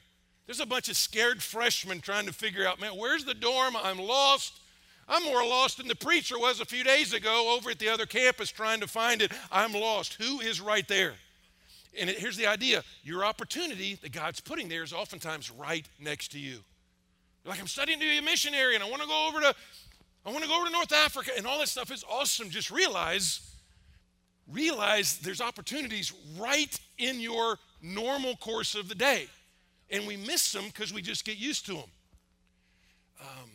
There's 0.46 0.60
a 0.60 0.66
bunch 0.66 0.88
of 0.88 0.96
scared 0.96 1.42
freshmen 1.42 2.00
trying 2.00 2.26
to 2.26 2.32
figure 2.32 2.66
out, 2.66 2.80
man, 2.80 2.92
where's 2.92 3.24
the 3.24 3.34
dorm? 3.34 3.76
I'm 3.76 3.98
lost. 3.98 4.60
I'm 5.08 5.24
more 5.24 5.44
lost 5.44 5.78
than 5.78 5.88
the 5.88 5.96
preacher 5.96 6.38
was 6.38 6.60
a 6.60 6.64
few 6.64 6.84
days 6.84 7.12
ago 7.12 7.56
over 7.56 7.70
at 7.70 7.78
the 7.78 7.88
other 7.88 8.06
campus 8.06 8.50
trying 8.50 8.80
to 8.80 8.86
find 8.86 9.22
it. 9.22 9.32
I'm 9.50 9.72
lost. 9.72 10.14
Who 10.22 10.40
is 10.40 10.60
right 10.60 10.86
there? 10.86 11.14
And 11.98 12.08
it, 12.08 12.18
here's 12.18 12.36
the 12.36 12.46
idea 12.46 12.84
your 13.02 13.24
opportunity 13.24 13.96
that 14.02 14.12
God's 14.12 14.40
putting 14.40 14.68
there 14.68 14.82
is 14.82 14.92
oftentimes 14.92 15.50
right 15.50 15.86
next 15.98 16.32
to 16.32 16.38
you. 16.38 16.58
You're 17.44 17.52
like, 17.52 17.60
I'm 17.60 17.66
studying 17.66 17.98
to 17.98 18.04
be 18.04 18.18
a 18.18 18.22
missionary 18.22 18.74
and 18.74 18.84
I 18.84 18.90
want 18.90 19.02
to 19.02 19.08
go 19.08 19.28
over 19.28 19.40
to 19.40 19.54
I 20.24 20.30
want 20.30 20.42
to 20.42 20.48
go 20.48 20.56
over 20.56 20.66
to 20.66 20.72
North 20.72 20.92
Africa 20.92 21.30
and 21.36 21.46
all 21.46 21.58
that 21.60 21.68
stuff 21.68 21.90
is 21.90 22.04
awesome. 22.08 22.50
Just 22.50 22.70
realize, 22.70 23.54
realize 24.46 25.18
there's 25.18 25.40
opportunities 25.40 26.12
right 26.38 26.78
in 26.98 27.20
your 27.20 27.58
normal 27.82 28.36
course 28.36 28.74
of 28.74 28.88
the 28.88 28.94
day. 28.94 29.26
And 29.90 30.06
we 30.06 30.16
miss 30.16 30.52
them 30.52 30.66
because 30.66 30.92
we 30.92 31.02
just 31.02 31.24
get 31.24 31.36
used 31.36 31.66
to 31.66 31.74
them. 31.74 31.90
Um, 33.20 33.50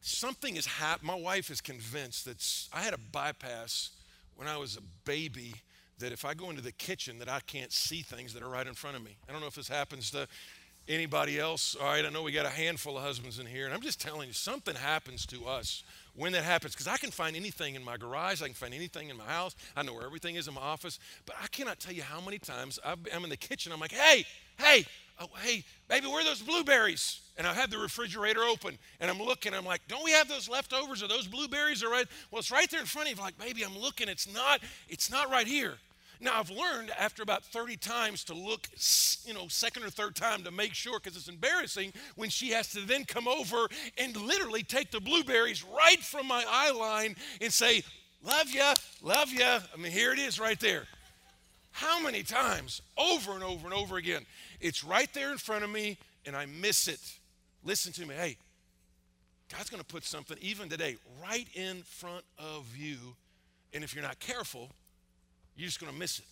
something 0.00 0.56
has 0.56 0.66
happened. 0.66 1.06
My 1.08 1.14
wife 1.14 1.50
is 1.50 1.60
convinced 1.60 2.26
that 2.26 2.44
I 2.72 2.82
had 2.82 2.94
a 2.94 2.98
bypass 2.98 3.90
when 4.36 4.46
I 4.46 4.56
was 4.56 4.76
a 4.76 4.82
baby 5.04 5.54
that 5.98 6.12
if 6.12 6.24
I 6.24 6.34
go 6.34 6.50
into 6.50 6.62
the 6.62 6.72
kitchen 6.72 7.18
that 7.20 7.28
I 7.28 7.40
can't 7.46 7.72
see 7.72 8.02
things 8.02 8.34
that 8.34 8.42
are 8.42 8.48
right 8.48 8.66
in 8.66 8.74
front 8.74 8.96
of 8.96 9.04
me. 9.04 9.16
I 9.28 9.32
don't 9.32 9.40
know 9.40 9.46
if 9.46 9.54
this 9.54 9.68
happens 9.68 10.10
to 10.10 10.28
Anybody 10.86 11.38
else? 11.38 11.74
All 11.80 11.86
right, 11.86 12.04
I 12.04 12.10
know 12.10 12.22
we 12.22 12.32
got 12.32 12.44
a 12.44 12.50
handful 12.50 12.98
of 12.98 13.04
husbands 13.04 13.38
in 13.38 13.46
here, 13.46 13.64
and 13.64 13.74
I'm 13.74 13.80
just 13.80 14.02
telling 14.02 14.28
you, 14.28 14.34
something 14.34 14.74
happens 14.74 15.24
to 15.26 15.46
us 15.46 15.82
when 16.16 16.32
that 16.32 16.44
happens 16.44 16.74
because 16.74 16.88
I 16.88 16.96
can 16.96 17.10
find 17.10 17.36
anything 17.36 17.74
in 17.74 17.84
my 17.84 17.96
garage, 17.96 18.42
I 18.42 18.46
can 18.46 18.54
find 18.54 18.74
anything 18.74 19.10
in 19.10 19.16
my 19.16 19.24
house, 19.24 19.54
I 19.76 19.82
know 19.82 19.94
where 19.94 20.04
everything 20.04 20.36
is 20.36 20.48
in 20.48 20.54
my 20.54 20.60
office, 20.60 20.98
but 21.26 21.36
I 21.42 21.46
cannot 21.48 21.80
tell 21.80 21.92
you 21.92 22.02
how 22.02 22.20
many 22.20 22.38
times 22.38 22.78
i 22.84 22.94
am 23.12 23.24
in 23.24 23.30
the 23.30 23.36
kitchen, 23.36 23.72
I'm 23.72 23.80
like, 23.80 23.92
hey, 23.92 24.24
hey, 24.58 24.86
oh, 25.20 25.28
hey, 25.42 25.64
baby, 25.88 26.06
where 26.06 26.20
are 26.20 26.24
those 26.24 26.42
blueberries? 26.42 27.20
And 27.36 27.46
I 27.46 27.54
have 27.54 27.70
the 27.70 27.78
refrigerator 27.78 28.42
open, 28.42 28.78
and 29.00 29.10
I'm 29.10 29.18
looking, 29.18 29.54
I'm 29.54 29.64
like, 29.64 29.82
don't 29.88 30.04
we 30.04 30.12
have 30.12 30.28
those 30.28 30.48
leftovers? 30.48 31.02
or 31.02 31.08
those 31.08 31.26
blueberries 31.26 31.82
are 31.82 31.90
right? 31.90 32.06
Well, 32.30 32.38
it's 32.38 32.50
right 32.50 32.70
there 32.70 32.80
in 32.80 32.86
front 32.86 33.10
of 33.10 33.16
you. 33.16 33.22
Like, 33.22 33.38
baby, 33.38 33.64
I'm 33.64 33.76
looking, 33.76 34.08
it's 34.08 34.32
not, 34.32 34.60
it's 34.88 35.10
not 35.10 35.30
right 35.30 35.46
here. 35.46 35.74
Now, 36.20 36.38
I've 36.38 36.50
learned 36.50 36.90
after 36.98 37.22
about 37.22 37.44
30 37.44 37.76
times 37.76 38.24
to 38.24 38.34
look, 38.34 38.68
you 39.24 39.34
know, 39.34 39.48
second 39.48 39.84
or 39.84 39.90
third 39.90 40.14
time 40.14 40.42
to 40.44 40.50
make 40.50 40.74
sure 40.74 40.98
because 40.98 41.16
it's 41.16 41.28
embarrassing 41.28 41.92
when 42.16 42.30
she 42.30 42.50
has 42.50 42.70
to 42.72 42.80
then 42.80 43.04
come 43.04 43.28
over 43.28 43.68
and 43.98 44.16
literally 44.16 44.62
take 44.62 44.90
the 44.90 45.00
blueberries 45.00 45.64
right 45.64 46.00
from 46.00 46.26
my 46.26 46.44
eye 46.48 46.70
line 46.72 47.16
and 47.40 47.52
say, 47.52 47.82
Love 48.22 48.48
ya, 48.50 48.74
love 49.02 49.30
ya. 49.30 49.60
I 49.72 49.76
mean, 49.76 49.92
here 49.92 50.12
it 50.12 50.18
is 50.18 50.40
right 50.40 50.58
there. 50.58 50.84
How 51.72 52.00
many 52.00 52.22
times? 52.22 52.80
Over 52.96 53.32
and 53.32 53.42
over 53.42 53.66
and 53.66 53.74
over 53.74 53.96
again. 53.96 54.24
It's 54.60 54.82
right 54.82 55.12
there 55.12 55.30
in 55.30 55.38
front 55.38 55.62
of 55.62 55.70
me 55.70 55.98
and 56.24 56.34
I 56.34 56.46
miss 56.46 56.88
it. 56.88 57.00
Listen 57.64 57.92
to 57.92 58.06
me. 58.06 58.14
Hey, 58.14 58.36
God's 59.52 59.70
going 59.70 59.82
to 59.82 59.86
put 59.86 60.04
something, 60.04 60.36
even 60.40 60.68
today, 60.68 60.96
right 61.22 61.46
in 61.54 61.82
front 61.82 62.24
of 62.38 62.76
you. 62.76 62.96
And 63.72 63.84
if 63.84 63.94
you're 63.94 64.04
not 64.04 64.20
careful, 64.20 64.70
you're 65.56 65.66
just 65.66 65.80
going 65.80 65.92
to 65.92 65.98
miss 65.98 66.18
it. 66.18 66.24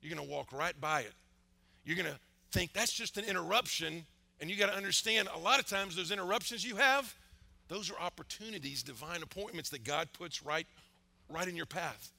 You're 0.00 0.14
going 0.14 0.26
to 0.26 0.32
walk 0.32 0.52
right 0.52 0.78
by 0.80 1.00
it. 1.00 1.12
You're 1.84 1.96
going 1.96 2.12
to 2.12 2.18
think 2.50 2.72
that's 2.72 2.92
just 2.92 3.16
an 3.18 3.24
interruption. 3.24 4.04
And 4.40 4.50
you 4.50 4.56
got 4.56 4.70
to 4.70 4.76
understand 4.76 5.28
a 5.34 5.38
lot 5.38 5.58
of 5.60 5.66
times 5.66 5.96
those 5.96 6.10
interruptions 6.10 6.64
you 6.64 6.76
have, 6.76 7.14
those 7.68 7.90
are 7.90 7.98
opportunities, 7.98 8.82
divine 8.82 9.22
appointments 9.22 9.70
that 9.70 9.84
God 9.84 10.08
puts 10.12 10.42
right, 10.42 10.66
right 11.28 11.46
in 11.46 11.56
your 11.56 11.66
path. 11.66 12.10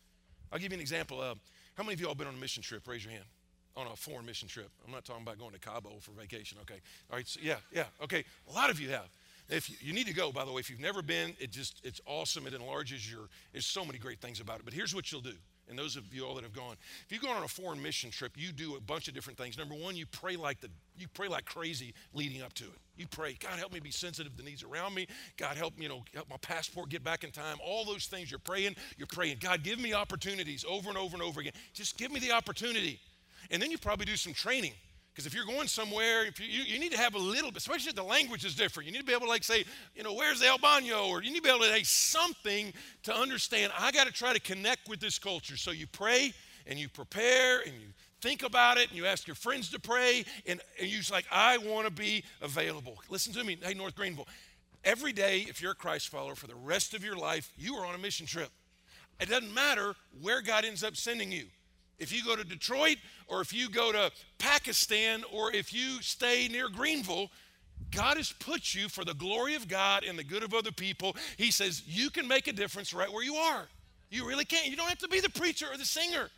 I'll 0.51 0.59
give 0.59 0.71
you 0.71 0.77
an 0.77 0.81
example. 0.81 1.19
Uh, 1.19 1.35
how 1.75 1.83
many 1.83 1.93
of 1.93 2.01
you 2.01 2.07
all 2.07 2.15
been 2.15 2.27
on 2.27 2.35
a 2.35 2.37
mission 2.37 2.63
trip? 2.63 2.87
Raise 2.87 3.03
your 3.03 3.11
hand. 3.11 3.25
On 3.75 3.87
a 3.87 3.95
foreign 3.95 4.25
mission 4.25 4.47
trip. 4.47 4.69
I'm 4.85 4.91
not 4.91 5.03
talking 5.03 5.23
about 5.23 5.39
going 5.39 5.51
to 5.53 5.59
Cabo 5.59 5.97
for 5.99 6.11
vacation. 6.11 6.59
Okay. 6.61 6.79
All 7.09 7.17
right. 7.17 7.27
So 7.27 7.39
yeah, 7.41 7.55
yeah. 7.71 7.85
Okay. 8.03 8.23
A 8.49 8.53
lot 8.53 8.69
of 8.69 8.79
you 8.79 8.89
have. 8.89 9.09
If 9.49 9.69
you, 9.69 9.75
you, 9.81 9.93
need 9.93 10.07
to 10.07 10.13
go, 10.13 10.31
by 10.31 10.45
the 10.45 10.51
way, 10.51 10.59
if 10.59 10.69
you've 10.69 10.79
never 10.79 11.01
been, 11.01 11.33
it 11.39 11.51
just 11.51 11.81
it's 11.83 11.99
awesome. 12.05 12.45
It 12.45 12.53
enlarges 12.53 13.11
your. 13.11 13.21
There's 13.51 13.65
so 13.65 13.83
many 13.83 13.97
great 13.97 14.21
things 14.21 14.39
about 14.39 14.59
it. 14.59 14.65
But 14.65 14.75
here's 14.75 14.93
what 14.93 15.11
you'll 15.11 15.21
do. 15.21 15.33
And 15.69 15.79
those 15.79 15.95
of 15.95 16.13
you 16.13 16.25
all 16.25 16.35
that 16.35 16.43
have 16.43 16.53
gone, 16.53 16.75
if 17.05 17.11
you 17.11 17.19
go 17.19 17.29
on 17.29 17.43
a 17.43 17.47
foreign 17.47 17.81
mission 17.81 18.11
trip, 18.11 18.33
you 18.35 18.51
do 18.51 18.75
a 18.75 18.81
bunch 18.81 19.07
of 19.07 19.13
different 19.13 19.39
things. 19.39 19.57
Number 19.57 19.75
one, 19.75 19.95
you 19.95 20.05
pray 20.05 20.35
like 20.35 20.59
the 20.59 20.69
you 20.97 21.07
pray 21.07 21.27
like 21.27 21.45
crazy 21.45 21.93
leading 22.13 22.41
up 22.41 22.53
to 22.53 22.65
it. 22.65 22.79
You 22.97 23.07
pray, 23.07 23.35
God 23.39 23.57
help 23.57 23.73
me 23.73 23.79
be 23.79 23.89
sensitive 23.89 24.35
to 24.35 24.43
the 24.43 24.47
needs 24.47 24.63
around 24.63 24.93
me. 24.93 25.07
God 25.37 25.57
help 25.57 25.77
me, 25.77 25.83
you 25.83 25.89
know, 25.89 26.03
help 26.13 26.29
my 26.29 26.37
passport 26.37 26.89
get 26.89 27.03
back 27.03 27.23
in 27.23 27.31
time. 27.31 27.57
All 27.65 27.85
those 27.85 28.05
things 28.05 28.29
you're 28.29 28.39
praying, 28.39 28.75
you're 28.97 29.07
praying. 29.07 29.37
God, 29.39 29.63
give 29.63 29.79
me 29.79 29.93
opportunities 29.93 30.63
over 30.67 30.89
and 30.89 30.97
over 30.97 31.15
and 31.15 31.23
over 31.23 31.39
again. 31.39 31.53
Just 31.73 31.97
give 31.97 32.11
me 32.11 32.19
the 32.19 32.31
opportunity. 32.31 32.99
And 33.49 33.61
then 33.61 33.71
you 33.71 33.77
probably 33.77 34.05
do 34.05 34.15
some 34.15 34.33
training. 34.33 34.73
Because 35.13 35.27
if 35.27 35.35
you're 35.35 35.45
going 35.45 35.67
somewhere, 35.67 36.25
if 36.25 36.39
you, 36.39 36.47
you, 36.47 36.63
you, 36.63 36.79
need 36.79 36.91
to 36.91 36.97
have 36.97 37.13
a 37.13 37.19
little 37.19 37.51
bit, 37.51 37.57
especially 37.57 37.89
if 37.89 37.95
the 37.95 38.03
language 38.03 38.45
is 38.45 38.55
different. 38.55 38.87
You 38.87 38.93
need 38.93 38.99
to 38.99 39.05
be 39.05 39.11
able 39.11 39.27
to 39.27 39.29
like 39.29 39.43
say, 39.43 39.63
you 39.95 40.01
know, 40.01 40.13
where's 40.13 40.39
the 40.39 40.47
El 40.47 40.57
Baño? 40.57 41.07
Or 41.07 41.21
you 41.21 41.29
need 41.29 41.37
to 41.37 41.43
be 41.43 41.49
able 41.49 41.59
to 41.59 41.71
say 41.71 41.83
something 41.83 42.73
to 43.03 43.15
understand. 43.15 43.71
I 43.77 43.91
got 43.91 44.07
to 44.07 44.13
try 44.13 44.33
to 44.33 44.39
connect 44.39 44.89
with 44.89 44.99
this 44.99 45.19
culture. 45.19 45.55
So 45.55 45.69
you 45.69 45.85
pray 45.85 46.33
and 46.65 46.79
you 46.79 46.89
prepare 46.89 47.59
and 47.59 47.73
you 47.73 47.87
think 48.21 48.41
about 48.41 48.77
it 48.77 48.89
and 48.89 48.97
you 48.97 49.05
ask 49.05 49.27
your 49.27 49.35
friends 49.35 49.69
to 49.71 49.79
pray 49.79 50.25
and, 50.47 50.59
and 50.79 50.89
you're 50.89 51.03
like, 51.11 51.25
I 51.31 51.59
want 51.59 51.85
to 51.85 51.91
be 51.91 52.23
available. 52.41 52.95
Listen 53.09 53.33
to 53.33 53.43
me, 53.43 53.57
hey, 53.61 53.75
North 53.75 53.95
Greenville. 53.95 54.27
Every 54.83 55.13
day, 55.13 55.45
if 55.47 55.61
you're 55.61 55.73
a 55.73 55.75
Christ 55.75 56.09
follower 56.09 56.33
for 56.33 56.47
the 56.47 56.55
rest 56.55 56.95
of 56.95 57.03
your 57.03 57.15
life, 57.15 57.51
you 57.55 57.75
are 57.75 57.85
on 57.85 57.93
a 57.93 57.99
mission 57.99 58.25
trip. 58.25 58.49
It 59.19 59.29
doesn't 59.29 59.53
matter 59.53 59.93
where 60.21 60.41
God 60.41 60.65
ends 60.65 60.83
up 60.83 60.95
sending 60.95 61.31
you. 61.31 61.45
If 62.03 62.13
you 62.13 62.23
go 62.23 62.35
to 62.35 62.43
Detroit 62.43 62.97
or 63.27 63.41
if 63.41 63.53
you 63.53 63.69
go 63.69 63.91
to 63.91 64.11
Pakistan 64.37 65.23
or 65.31 65.51
if 65.51 65.73
you 65.73 66.01
stay 66.01 66.47
near 66.47 66.69
Greenville, 66.69 67.31
God 67.91 68.17
has 68.17 68.31
put 68.31 68.75
you 68.75 68.89
for 68.89 69.05
the 69.05 69.13
glory 69.13 69.55
of 69.55 69.67
God 69.67 70.03
and 70.03 70.19
the 70.19 70.23
good 70.23 70.43
of 70.43 70.53
other 70.53 70.71
people. 70.71 71.15
He 71.37 71.49
says 71.49 71.83
you 71.87 72.09
can 72.09 72.27
make 72.27 72.47
a 72.47 72.53
difference 72.53 72.93
right 72.93 73.11
where 73.11 73.23
you 73.23 73.35
are. 73.35 73.67
You 74.09 74.27
really 74.27 74.45
can. 74.45 74.69
You 74.69 74.75
don't 74.75 74.89
have 74.89 74.99
to 74.99 75.07
be 75.07 75.21
the 75.21 75.29
preacher 75.29 75.65
or 75.71 75.77
the 75.77 75.85
singer. 75.85 76.29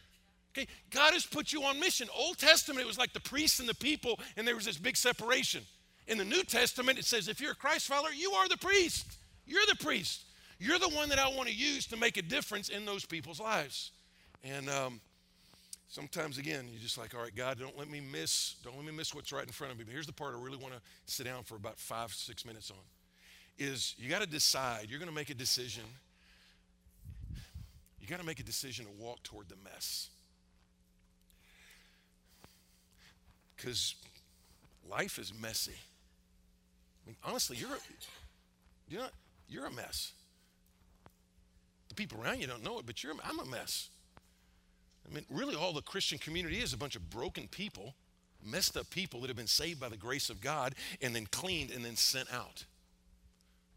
Okay, 0.57 0.67
God 0.89 1.13
has 1.13 1.25
put 1.25 1.51
you 1.51 1.63
on 1.63 1.79
mission. 1.79 2.07
Old 2.15 2.37
Testament, 2.37 2.81
it 2.81 2.87
was 2.87 2.97
like 2.97 3.11
the 3.11 3.19
priests 3.19 3.59
and 3.59 3.67
the 3.67 3.75
people, 3.75 4.19
and 4.37 4.47
there 4.47 4.55
was 4.55 4.63
this 4.63 4.77
big 4.77 4.95
separation. 4.95 5.63
In 6.07 6.17
the 6.17 6.23
New 6.23 6.43
Testament, 6.43 6.97
it 6.97 7.05
says 7.05 7.27
if 7.27 7.41
you're 7.41 7.51
a 7.51 7.55
Christ 7.55 7.87
follower, 7.87 8.11
you 8.15 8.31
are 8.31 8.47
the 8.47 8.57
priest. 8.57 9.17
You're 9.45 9.65
the 9.67 9.83
priest. 9.83 10.23
You're 10.59 10.79
the 10.79 10.89
one 10.89 11.09
that 11.09 11.19
I 11.19 11.27
want 11.27 11.49
to 11.49 11.55
use 11.55 11.87
to 11.87 11.97
make 11.97 12.15
a 12.17 12.21
difference 12.21 12.69
in 12.69 12.85
those 12.85 13.05
people's 13.05 13.39
lives. 13.41 13.91
And 14.43 14.69
um, 14.69 15.01
sometimes 15.87 16.37
again 16.37 16.65
you're 16.71 16.81
just 16.81 16.97
like 16.97 17.13
all 17.13 17.21
right 17.21 17.35
god 17.35 17.59
don't 17.59 17.77
let 17.77 17.89
me 17.89 18.01
miss 18.01 18.55
don't 18.63 18.75
let 18.75 18.85
me 18.85 18.91
miss 18.91 19.13
what's 19.13 19.31
right 19.31 19.45
in 19.45 19.51
front 19.51 19.71
of 19.71 19.77
me. 19.77 19.83
But 19.85 19.93
here's 19.93 20.07
the 20.07 20.13
part 20.13 20.35
i 20.35 20.41
really 20.41 20.57
want 20.57 20.73
to 20.73 20.81
sit 21.05 21.25
down 21.25 21.43
for 21.43 21.55
about 21.55 21.79
five 21.79 22.11
six 22.11 22.45
minutes 22.45 22.71
on 22.71 22.77
is 23.57 23.95
you 23.97 24.09
got 24.09 24.21
to 24.21 24.27
decide 24.27 24.87
you're 24.89 24.99
going 24.99 25.09
to 25.09 25.15
make 25.15 25.29
a 25.29 25.35
decision 25.35 25.83
you 28.05 28.09
got 28.09 28.19
to 28.19 28.25
make 28.25 28.39
a 28.39 28.43
decision 28.43 28.85
to 28.85 28.91
walk 29.03 29.23
toward 29.23 29.49
the 29.49 29.55
mess. 29.63 30.11
Because 33.55 33.95
life 34.87 35.17
is 35.17 35.33
messy. 35.33 35.73
I 35.73 37.09
mean, 37.09 37.15
honestly 37.23 37.57
you're 37.57 37.69
you're, 38.87 39.01
not, 39.01 39.11
you're 39.49 39.65
a 39.65 39.71
mess. 39.71 40.11
The 41.89 41.95
people 41.95 42.21
around 42.23 42.41
you 42.41 42.47
don't 42.47 42.63
know 42.63 42.77
it 42.79 42.85
but 42.85 43.03
you're 43.03 43.13
i'm 43.23 43.39
a 43.39 43.45
mess 43.45 43.89
I 45.09 45.13
mean, 45.13 45.25
really, 45.29 45.55
all 45.55 45.73
the 45.73 45.81
Christian 45.81 46.17
community 46.17 46.57
is 46.57 46.73
a 46.73 46.77
bunch 46.77 46.95
of 46.95 47.09
broken 47.09 47.47
people, 47.47 47.95
messed 48.43 48.75
up 48.77 48.89
people 48.89 49.21
that 49.21 49.27
have 49.27 49.37
been 49.37 49.47
saved 49.47 49.79
by 49.79 49.89
the 49.89 49.97
grace 49.97 50.29
of 50.29 50.41
God 50.41 50.75
and 51.01 51.15
then 51.15 51.27
cleaned 51.31 51.71
and 51.71 51.85
then 51.85 51.95
sent 51.95 52.31
out. 52.33 52.65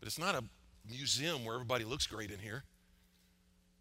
But 0.00 0.06
it's 0.06 0.18
not 0.18 0.34
a 0.34 0.44
museum 0.88 1.44
where 1.44 1.54
everybody 1.54 1.84
looks 1.84 2.06
great 2.06 2.30
in 2.30 2.38
here. 2.38 2.64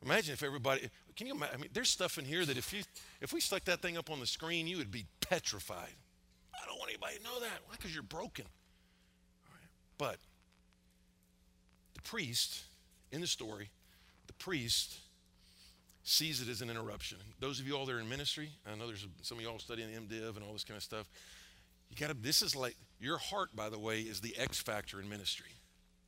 Imagine 0.04 0.34
if 0.34 0.44
everybody, 0.44 0.90
can 1.16 1.28
you 1.28 1.34
imagine? 1.34 1.56
I 1.56 1.62
mean, 1.62 1.70
there's 1.74 1.90
stuff 1.90 2.18
in 2.18 2.26
here 2.26 2.46
that 2.46 2.58
if 2.58 2.72
you, 2.74 2.84
if 3.22 3.34
we 3.34 3.40
stuck 3.40 3.66
that 3.66 3.82
thing 3.82 3.98
up 3.98 4.12
on 4.12 4.20
the 4.20 4.28
screen, 4.28 4.68
you 4.68 4.78
would 4.78 4.92
be 4.92 5.06
petrified. 5.22 5.96
I 6.54 6.66
don't 6.68 6.78
want 6.78 6.92
anybody 6.92 7.18
to 7.18 7.24
know 7.24 7.40
that. 7.40 7.60
Why? 7.66 7.76
Because 7.76 7.94
you're 7.94 8.04
broken. 8.04 8.46
But 9.98 10.18
the 11.96 12.02
priest 12.04 12.62
in 13.12 13.22
the 13.22 13.28
story, 13.28 13.70
the 14.28 14.34
priest 14.34 14.98
sees 16.08 16.42
it 16.42 16.48
as 16.48 16.62
an 16.62 16.70
interruption. 16.70 17.18
Those 17.42 17.60
of 17.60 17.68
you 17.68 17.76
all 17.76 17.86
that 17.86 17.94
are 17.94 18.00
in 18.00 18.08
ministry, 18.08 18.50
I 18.66 18.76
know 18.78 18.88
there's 18.88 19.06
some 19.24 19.38
of 19.38 19.44
y'all 19.44 19.60
studying 19.60 19.90
the 19.92 20.00
MDiv 20.00 20.38
and 20.38 20.46
all 20.46 20.54
this 20.54 20.64
kind 20.64 20.78
of 20.78 20.84
stuff. 20.84 21.10
You 21.90 21.98
got 21.98 22.08
to, 22.08 22.14
this 22.14 22.42
is 22.42 22.56
like, 22.56 22.78
your 23.02 23.18
heart, 23.18 23.54
by 23.54 23.70
the 23.70 23.78
way, 23.78 24.00
is 24.00 24.22
the 24.22 24.34
X 24.38 24.62
factor 24.62 25.02
in 25.02 25.10
ministry. 25.10 25.52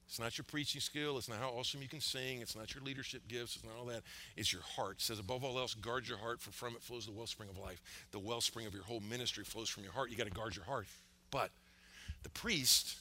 It's 0.07 0.17
not 0.17 0.37
your 0.37 0.45
preaching 0.45 0.79
skill. 0.79 1.17
It's 1.17 1.27
not 1.27 1.39
how 1.39 1.49
awesome 1.49 1.81
you 1.81 1.89
can 1.89 1.99
sing. 1.99 2.41
It's 2.41 2.55
not 2.55 2.73
your 2.73 2.81
leadership 2.81 3.27
gifts. 3.27 3.57
It's 3.57 3.65
not 3.65 3.73
all 3.77 3.85
that. 3.87 4.03
It's 4.37 4.53
your 4.53 4.61
heart. 4.61 4.99
It 4.99 5.01
says, 5.01 5.19
above 5.19 5.43
all 5.43 5.59
else, 5.59 5.73
guard 5.73 6.07
your 6.07 6.17
heart, 6.17 6.39
for 6.39 6.51
from 6.51 6.75
it 6.75 6.81
flows 6.81 7.05
the 7.05 7.11
wellspring 7.11 7.49
of 7.49 7.57
life. 7.57 7.81
The 8.11 8.19
wellspring 8.19 8.67
of 8.67 8.73
your 8.73 8.83
whole 8.83 9.01
ministry 9.01 9.43
flows 9.43 9.67
from 9.67 9.83
your 9.83 9.91
heart. 9.91 10.11
You 10.11 10.17
got 10.17 10.27
to 10.27 10.33
guard 10.33 10.55
your 10.55 10.65
heart. 10.65 10.87
But 11.29 11.51
the 12.23 12.29
priest, 12.29 12.95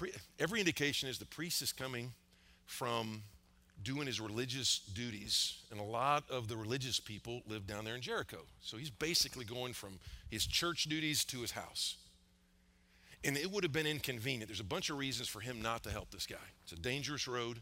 the 0.00 0.12
every 0.38 0.60
indication 0.60 1.08
is 1.08 1.18
the 1.18 1.26
priest 1.26 1.62
is 1.62 1.72
coming 1.72 2.12
from 2.64 3.22
doing 3.82 4.06
his 4.06 4.20
religious 4.20 4.80
duties. 4.94 5.58
And 5.70 5.80
a 5.80 5.84
lot 5.84 6.24
of 6.30 6.48
the 6.48 6.56
religious 6.56 7.00
people 7.00 7.42
live 7.48 7.66
down 7.66 7.84
there 7.84 7.94
in 7.94 8.00
Jericho. 8.00 8.38
So 8.60 8.76
he's 8.76 8.90
basically 8.90 9.44
going 9.44 9.72
from 9.72 9.98
his 10.30 10.46
church 10.46 10.84
duties 10.84 11.24
to 11.26 11.40
his 11.40 11.52
house. 11.52 11.96
And 13.24 13.36
it 13.36 13.50
would 13.50 13.64
have 13.64 13.72
been 13.72 13.86
inconvenient. 13.86 14.48
There's 14.48 14.60
a 14.60 14.64
bunch 14.64 14.88
of 14.90 14.96
reasons 14.96 15.28
for 15.28 15.40
him 15.40 15.60
not 15.60 15.82
to 15.84 15.90
help 15.90 16.10
this 16.10 16.26
guy. 16.26 16.36
It's 16.64 16.72
a 16.72 16.76
dangerous 16.76 17.28
road. 17.28 17.58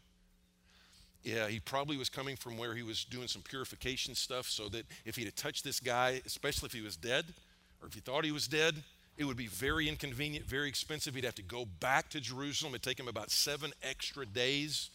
Yeah, 1.25 1.49
he 1.49 1.59
probably 1.59 1.97
was 1.97 2.09
coming 2.09 2.37
from 2.37 2.57
where 2.57 2.75
he 2.75 2.83
was 2.83 3.05
doing 3.05 3.27
some 3.27 3.43
purification 3.43 4.15
stuff 4.15 4.47
so 4.47 4.69
that 4.69 4.87
if 5.05 5.17
he'd 5.17 5.25
have 5.25 5.35
touched 5.35 5.65
this 5.65 5.81
guy, 5.81 6.23
especially 6.25 6.69
if 6.69 6.73
he 6.73 6.81
was 6.81 6.97
dead 6.97 7.25
or 7.83 7.89
if 7.89 7.95
he 7.95 8.01
thought 8.01 8.25
he 8.25 8.31
was 8.31 8.47
dead, 8.47 8.77
it 9.17 9.25
would 9.25 9.37
be 9.37 9.49
very 9.49 9.89
inconvenient, 9.89 10.47
very 10.47 10.69
expensive. 10.69 11.17
He'd 11.17 11.25
have 11.25 11.35
to 11.35 11.43
go 11.43 11.67
back 11.81 12.09
to 12.11 12.21
Jerusalem. 12.21 12.73
It'd 12.75 12.85
take 12.85 13.01
him 13.01 13.09
about 13.09 13.33
seven 13.33 13.73
extra 13.83 14.25
days 14.25 14.91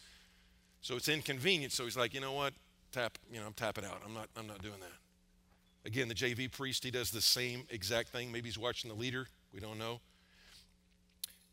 so 0.84 0.96
it's 0.96 1.08
inconvenient. 1.08 1.72
So 1.72 1.84
he's 1.84 1.96
like, 1.96 2.12
you 2.12 2.20
know 2.20 2.34
what? 2.34 2.52
Tap, 2.92 3.16
you 3.32 3.40
know, 3.40 3.46
I'm 3.46 3.54
tapping 3.54 3.86
out. 3.86 4.02
I'm 4.04 4.12
not, 4.12 4.28
I'm 4.36 4.46
not 4.46 4.60
doing 4.60 4.78
that. 4.80 5.88
Again, 5.88 6.08
the 6.08 6.14
JV 6.14 6.52
priest, 6.52 6.84
he 6.84 6.90
does 6.90 7.10
the 7.10 7.22
same 7.22 7.64
exact 7.70 8.10
thing. 8.10 8.30
Maybe 8.30 8.48
he's 8.48 8.58
watching 8.58 8.90
the 8.90 8.96
leader. 8.96 9.26
We 9.54 9.60
don't 9.60 9.78
know. 9.78 10.00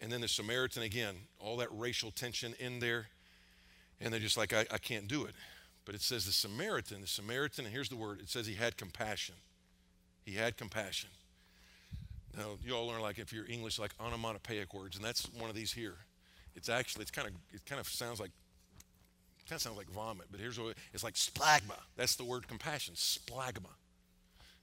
And 0.01 0.11
then 0.11 0.19
the 0.19 0.27
Samaritan, 0.27 0.83
again, 0.83 1.15
all 1.39 1.55
that 1.57 1.69
racial 1.71 2.11
tension 2.11 2.55
in 2.59 2.79
there. 2.79 3.07
And 4.01 4.11
they're 4.11 4.19
just 4.19 4.35
like, 4.35 4.51
I, 4.51 4.65
I 4.69 4.77
can't 4.77 5.07
do 5.07 5.23
it. 5.23 5.33
But 5.85 5.95
it 5.95 6.01
says 6.01 6.25
the 6.25 6.33
Samaritan, 6.33 6.99
the 6.99 7.07
Samaritan, 7.07 7.63
and 7.63 7.73
here's 7.73 7.87
the 7.87 7.95
word 7.95 8.19
it 8.19 8.27
says 8.27 8.47
he 8.47 8.55
had 8.55 8.75
compassion. 8.75 9.35
He 10.25 10.33
had 10.33 10.57
compassion. 10.57 11.09
Now, 12.37 12.57
you 12.65 12.75
all 12.75 12.85
learn 12.85 13.01
like 13.01 13.17
if 13.17 13.31
you're 13.31 13.49
English, 13.49 13.79
like 13.79 13.93
onomatopoeic 13.97 14.73
words, 14.73 14.97
and 14.97 15.05
that's 15.05 15.23
one 15.39 15.49
of 15.49 15.55
these 15.55 15.71
here. 15.71 15.95
It's 16.53 16.67
actually, 16.67 17.03
it's 17.03 17.11
kind 17.11 17.29
of, 17.29 17.33
it 17.53 17.65
kind 17.65 17.79
of 17.79 17.87
sounds 17.87 18.19
like 18.19 18.31
kind 19.47 19.58
of 19.58 19.62
sounds 19.62 19.77
like 19.77 19.89
vomit, 19.89 20.27
but 20.32 20.39
here's 20.39 20.60
what 20.60 20.75
it's 20.93 21.04
like 21.04 21.15
splagma. 21.15 21.77
That's 21.95 22.15
the 22.15 22.23
word 22.23 22.47
compassion, 22.47 22.95
splagma. 22.95 23.71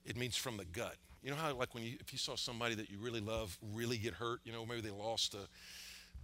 It 0.04 0.16
means 0.16 0.36
from 0.36 0.56
the 0.56 0.64
gut. 0.64 0.96
You 1.22 1.30
know 1.30 1.36
how 1.36 1.52
like 1.54 1.74
when 1.74 1.82
you 1.82 1.96
if 2.00 2.12
you 2.12 2.18
saw 2.18 2.36
somebody 2.36 2.74
that 2.76 2.90
you 2.90 2.98
really 2.98 3.20
love 3.20 3.58
really 3.74 3.98
get 3.98 4.14
hurt, 4.14 4.40
you 4.44 4.52
know, 4.52 4.64
maybe 4.64 4.80
they 4.80 4.90
lost 4.90 5.34
a 5.34 5.48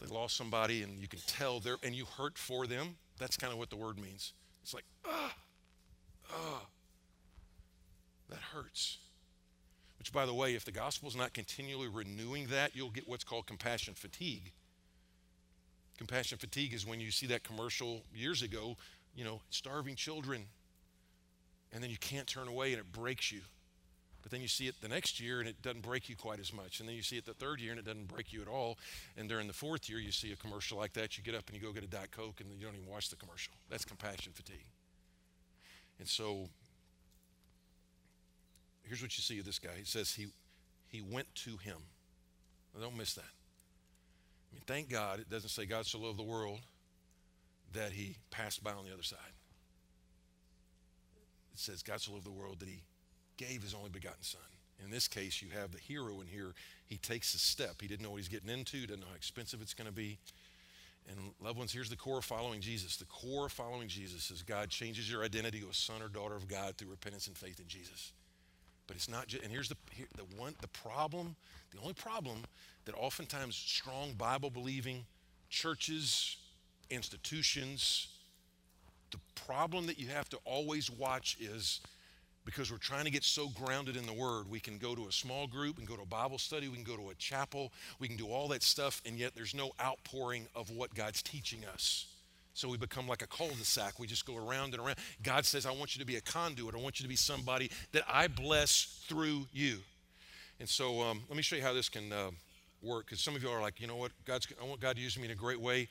they 0.00 0.06
lost 0.12 0.36
somebody 0.36 0.82
and 0.82 0.98
you 0.98 1.08
can 1.08 1.20
tell 1.26 1.60
they're 1.60 1.76
and 1.82 1.94
you 1.94 2.04
hurt 2.04 2.38
for 2.38 2.66
them. 2.66 2.96
That's 3.18 3.36
kind 3.36 3.52
of 3.52 3.58
what 3.58 3.70
the 3.70 3.76
word 3.76 3.98
means. 3.98 4.32
It's 4.62 4.74
like, 4.74 4.84
ah, 5.04 5.34
ah, 6.32 6.66
that 8.30 8.38
hurts. 8.38 8.98
Which, 9.98 10.12
by 10.12 10.26
the 10.26 10.34
way, 10.34 10.54
if 10.54 10.64
the 10.64 10.72
gospel 10.72 11.08
is 11.08 11.16
not 11.16 11.32
continually 11.32 11.88
renewing 11.88 12.46
that, 12.48 12.74
you'll 12.74 12.90
get 12.90 13.08
what's 13.08 13.24
called 13.24 13.46
compassion 13.46 13.94
fatigue. 13.94 14.52
Compassion 15.98 16.38
fatigue 16.38 16.74
is 16.74 16.86
when 16.86 17.00
you 17.00 17.10
see 17.10 17.26
that 17.26 17.44
commercial 17.44 18.02
years 18.14 18.42
ago, 18.42 18.76
you 19.14 19.24
know, 19.24 19.40
starving 19.50 19.94
children, 19.94 20.46
and 21.72 21.82
then 21.82 21.90
you 21.90 21.98
can't 21.98 22.26
turn 22.26 22.48
away 22.48 22.72
and 22.72 22.80
it 22.80 22.92
breaks 22.92 23.30
you. 23.30 23.40
But 24.22 24.30
then 24.32 24.40
you 24.40 24.48
see 24.48 24.68
it 24.68 24.74
the 24.80 24.88
next 24.88 25.20
year 25.20 25.40
and 25.40 25.48
it 25.48 25.60
doesn't 25.60 25.82
break 25.82 26.08
you 26.08 26.16
quite 26.16 26.40
as 26.40 26.50
much. 26.50 26.80
And 26.80 26.88
then 26.88 26.96
you 26.96 27.02
see 27.02 27.18
it 27.18 27.26
the 27.26 27.34
third 27.34 27.60
year 27.60 27.72
and 27.72 27.78
it 27.78 27.84
doesn't 27.84 28.08
break 28.08 28.32
you 28.32 28.40
at 28.40 28.48
all. 28.48 28.78
And 29.18 29.28
during 29.28 29.46
the 29.46 29.52
fourth 29.52 29.90
year, 29.90 29.98
you 29.98 30.12
see 30.12 30.32
a 30.32 30.36
commercial 30.36 30.78
like 30.78 30.94
that. 30.94 31.18
You 31.18 31.22
get 31.22 31.34
up 31.34 31.46
and 31.48 31.56
you 31.56 31.62
go 31.62 31.72
get 31.72 31.84
a 31.84 31.88
Diet 31.88 32.10
Coke 32.10 32.40
and 32.40 32.50
you 32.50 32.64
don't 32.64 32.74
even 32.74 32.88
watch 32.88 33.10
the 33.10 33.16
commercial. 33.16 33.52
That's 33.68 33.84
compassion 33.84 34.32
fatigue. 34.32 34.64
And 35.98 36.08
so 36.08 36.48
here's 38.82 39.02
what 39.02 39.14
you 39.18 39.22
see 39.22 39.38
of 39.40 39.44
this 39.44 39.58
guy. 39.58 39.72
He 39.76 39.84
says 39.84 40.14
he, 40.14 40.28
he 40.88 41.02
went 41.02 41.32
to 41.34 41.58
him. 41.58 41.76
Now, 42.74 42.80
don't 42.80 42.96
miss 42.96 43.12
that. 43.14 43.24
I 44.54 44.56
mean, 44.56 44.62
thank 44.66 44.88
God 44.88 45.18
it 45.18 45.28
doesn't 45.28 45.50
say 45.50 45.66
God 45.66 45.84
so 45.84 45.98
loved 45.98 46.16
the 46.16 46.22
world 46.22 46.60
that 47.72 47.90
he 47.90 48.16
passed 48.30 48.62
by 48.62 48.70
on 48.70 48.84
the 48.84 48.92
other 48.92 49.02
side. 49.02 49.18
It 51.52 51.58
says 51.58 51.82
God 51.82 52.00
so 52.00 52.12
loved 52.12 52.24
the 52.24 52.30
world 52.30 52.60
that 52.60 52.68
he 52.68 52.82
gave 53.36 53.62
his 53.62 53.74
only 53.74 53.90
begotten 53.90 54.22
son. 54.22 54.40
In 54.84 54.92
this 54.92 55.08
case, 55.08 55.42
you 55.42 55.48
have 55.58 55.72
the 55.72 55.78
hero 55.78 56.20
in 56.20 56.28
here. 56.28 56.52
He 56.86 56.98
takes 56.98 57.34
a 57.34 57.38
step. 57.38 57.80
He 57.80 57.88
didn't 57.88 58.02
know 58.02 58.10
what 58.10 58.18
he's 58.18 58.28
getting 58.28 58.48
into, 58.48 58.86
didn't 58.86 59.00
know 59.00 59.06
how 59.08 59.16
expensive 59.16 59.60
it's 59.60 59.74
going 59.74 59.88
to 59.88 59.94
be. 59.94 60.18
And 61.08 61.18
loved 61.40 61.58
ones, 61.58 61.72
here's 61.72 61.90
the 61.90 61.96
core 61.96 62.18
of 62.18 62.24
following 62.24 62.60
Jesus. 62.60 62.96
The 62.96 63.06
core 63.06 63.46
of 63.46 63.52
following 63.52 63.88
Jesus 63.88 64.30
is 64.30 64.42
God 64.42 64.70
changes 64.70 65.10
your 65.10 65.24
identity 65.24 65.60
to 65.60 65.68
a 65.68 65.74
son 65.74 66.00
or 66.00 66.08
daughter 66.08 66.36
of 66.36 66.46
God 66.46 66.76
through 66.76 66.90
repentance 66.90 67.26
and 67.26 67.36
faith 67.36 67.58
in 67.58 67.66
Jesus. 67.66 68.12
But 68.86 68.96
it's 68.96 69.08
not 69.08 69.26
just, 69.26 69.42
and 69.42 69.52
here's 69.52 69.68
the, 69.68 69.76
here, 69.90 70.06
the 70.16 70.24
one, 70.36 70.54
the 70.60 70.68
problem, 70.68 71.36
the 71.72 71.80
only 71.80 71.94
problem 71.94 72.38
that 72.84 72.94
oftentimes 72.94 73.56
strong 73.56 74.12
Bible 74.12 74.50
believing 74.50 75.04
churches, 75.48 76.36
institutions, 76.90 78.08
the 79.10 79.18
problem 79.46 79.86
that 79.86 79.98
you 79.98 80.08
have 80.08 80.28
to 80.30 80.38
always 80.44 80.90
watch 80.90 81.36
is 81.40 81.80
because 82.44 82.70
we're 82.70 82.78
trying 82.78 83.04
to 83.04 83.10
get 83.10 83.24
so 83.24 83.48
grounded 83.48 83.96
in 83.96 84.06
the 84.06 84.12
Word, 84.12 84.50
we 84.50 84.60
can 84.60 84.76
go 84.76 84.94
to 84.94 85.06
a 85.06 85.12
small 85.12 85.46
group 85.46 85.78
and 85.78 85.86
go 85.86 85.96
to 85.96 86.02
a 86.02 86.06
Bible 86.06 86.38
study, 86.38 86.68
we 86.68 86.74
can 86.74 86.84
go 86.84 86.96
to 86.96 87.10
a 87.10 87.14
chapel, 87.14 87.72
we 87.98 88.08
can 88.08 88.16
do 88.16 88.26
all 88.26 88.48
that 88.48 88.62
stuff, 88.62 89.00
and 89.06 89.18
yet 89.18 89.32
there's 89.34 89.54
no 89.54 89.72
outpouring 89.80 90.46
of 90.54 90.70
what 90.70 90.94
God's 90.94 91.22
teaching 91.22 91.64
us. 91.64 92.06
So 92.54 92.68
we 92.68 92.76
become 92.76 93.08
like 93.08 93.20
a 93.20 93.26
cul-de-sac. 93.26 93.98
We 93.98 94.06
just 94.06 94.24
go 94.24 94.36
around 94.36 94.74
and 94.74 94.82
around. 94.82 94.96
God 95.24 95.44
says, 95.44 95.66
I 95.66 95.72
want 95.72 95.96
you 95.96 96.00
to 96.00 96.06
be 96.06 96.16
a 96.16 96.20
conduit. 96.20 96.74
I 96.74 96.78
want 96.78 97.00
you 97.00 97.04
to 97.04 97.08
be 97.08 97.16
somebody 97.16 97.68
that 97.90 98.04
I 98.08 98.28
bless 98.28 99.04
through 99.08 99.46
you. 99.52 99.78
And 100.60 100.68
so 100.68 101.02
um, 101.02 101.22
let 101.28 101.36
me 101.36 101.42
show 101.42 101.56
you 101.56 101.62
how 101.62 101.72
this 101.72 101.88
can 101.88 102.12
uh, 102.12 102.30
work. 102.80 103.06
Because 103.06 103.20
some 103.20 103.34
of 103.34 103.42
you 103.42 103.48
are 103.48 103.60
like, 103.60 103.80
you 103.80 103.88
know 103.88 103.96
what? 103.96 104.12
God's, 104.24 104.46
I 104.62 104.64
want 104.64 104.80
God 104.80 104.94
to 104.94 105.02
use 105.02 105.18
me 105.18 105.24
in 105.24 105.32
a 105.32 105.34
great 105.34 105.60
way. 105.60 105.88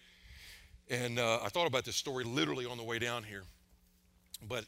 And 0.90 1.20
uh, 1.20 1.40
I 1.44 1.50
thought 1.50 1.68
about 1.68 1.84
this 1.84 1.98
story 1.98 2.24
literally 2.24 2.66
on 2.66 2.78
the 2.78 2.84
way 2.84 2.98
down 2.98 3.24
here. 3.24 3.44
But 4.48 4.64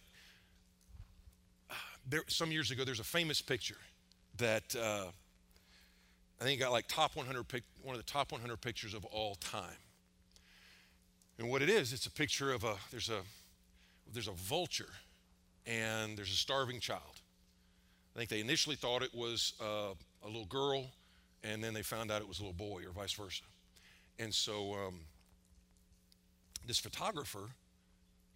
there, 2.09 2.23
some 2.27 2.51
years 2.51 2.71
ago, 2.71 2.83
there's 2.83 2.99
a 2.99 3.05
famous 3.05 3.41
picture 3.41 3.77
that 4.37 4.75
uh, 4.75 5.05
I 6.41 6.43
think 6.43 6.59
got 6.59 6.73
like 6.73 6.89
top 6.89 7.15
100, 7.15 7.47
pic, 7.47 7.63
one 7.83 7.95
of 7.95 8.05
the 8.05 8.11
top 8.11 8.33
100 8.33 8.59
pictures 8.59 8.93
of 8.93 9.05
all 9.05 9.35
time. 9.35 9.77
And 11.37 11.49
what 11.49 11.61
it 11.61 11.69
is, 11.69 11.91
it's 11.91 12.05
a 12.05 12.11
picture 12.11 12.53
of 12.53 12.63
a 12.63 12.75
there's 12.91 13.09
a 13.09 13.21
there's 14.13 14.27
a 14.27 14.33
vulture 14.33 14.89
and 15.65 16.17
there's 16.17 16.31
a 16.31 16.35
starving 16.35 16.79
child. 16.79 17.21
I 18.15 18.19
think 18.19 18.29
they 18.29 18.39
initially 18.39 18.75
thought 18.75 19.01
it 19.01 19.13
was 19.13 19.53
uh, 19.61 19.93
a 20.23 20.27
little 20.27 20.45
girl, 20.45 20.85
and 21.43 21.63
then 21.63 21.73
they 21.73 21.81
found 21.81 22.11
out 22.11 22.21
it 22.21 22.27
was 22.27 22.39
a 22.39 22.43
little 22.43 22.53
boy, 22.53 22.83
or 22.85 22.91
vice 22.91 23.11
versa. 23.11 23.43
And 24.19 24.33
so 24.33 24.73
um, 24.73 25.01
this 26.65 26.79
photographer, 26.79 27.49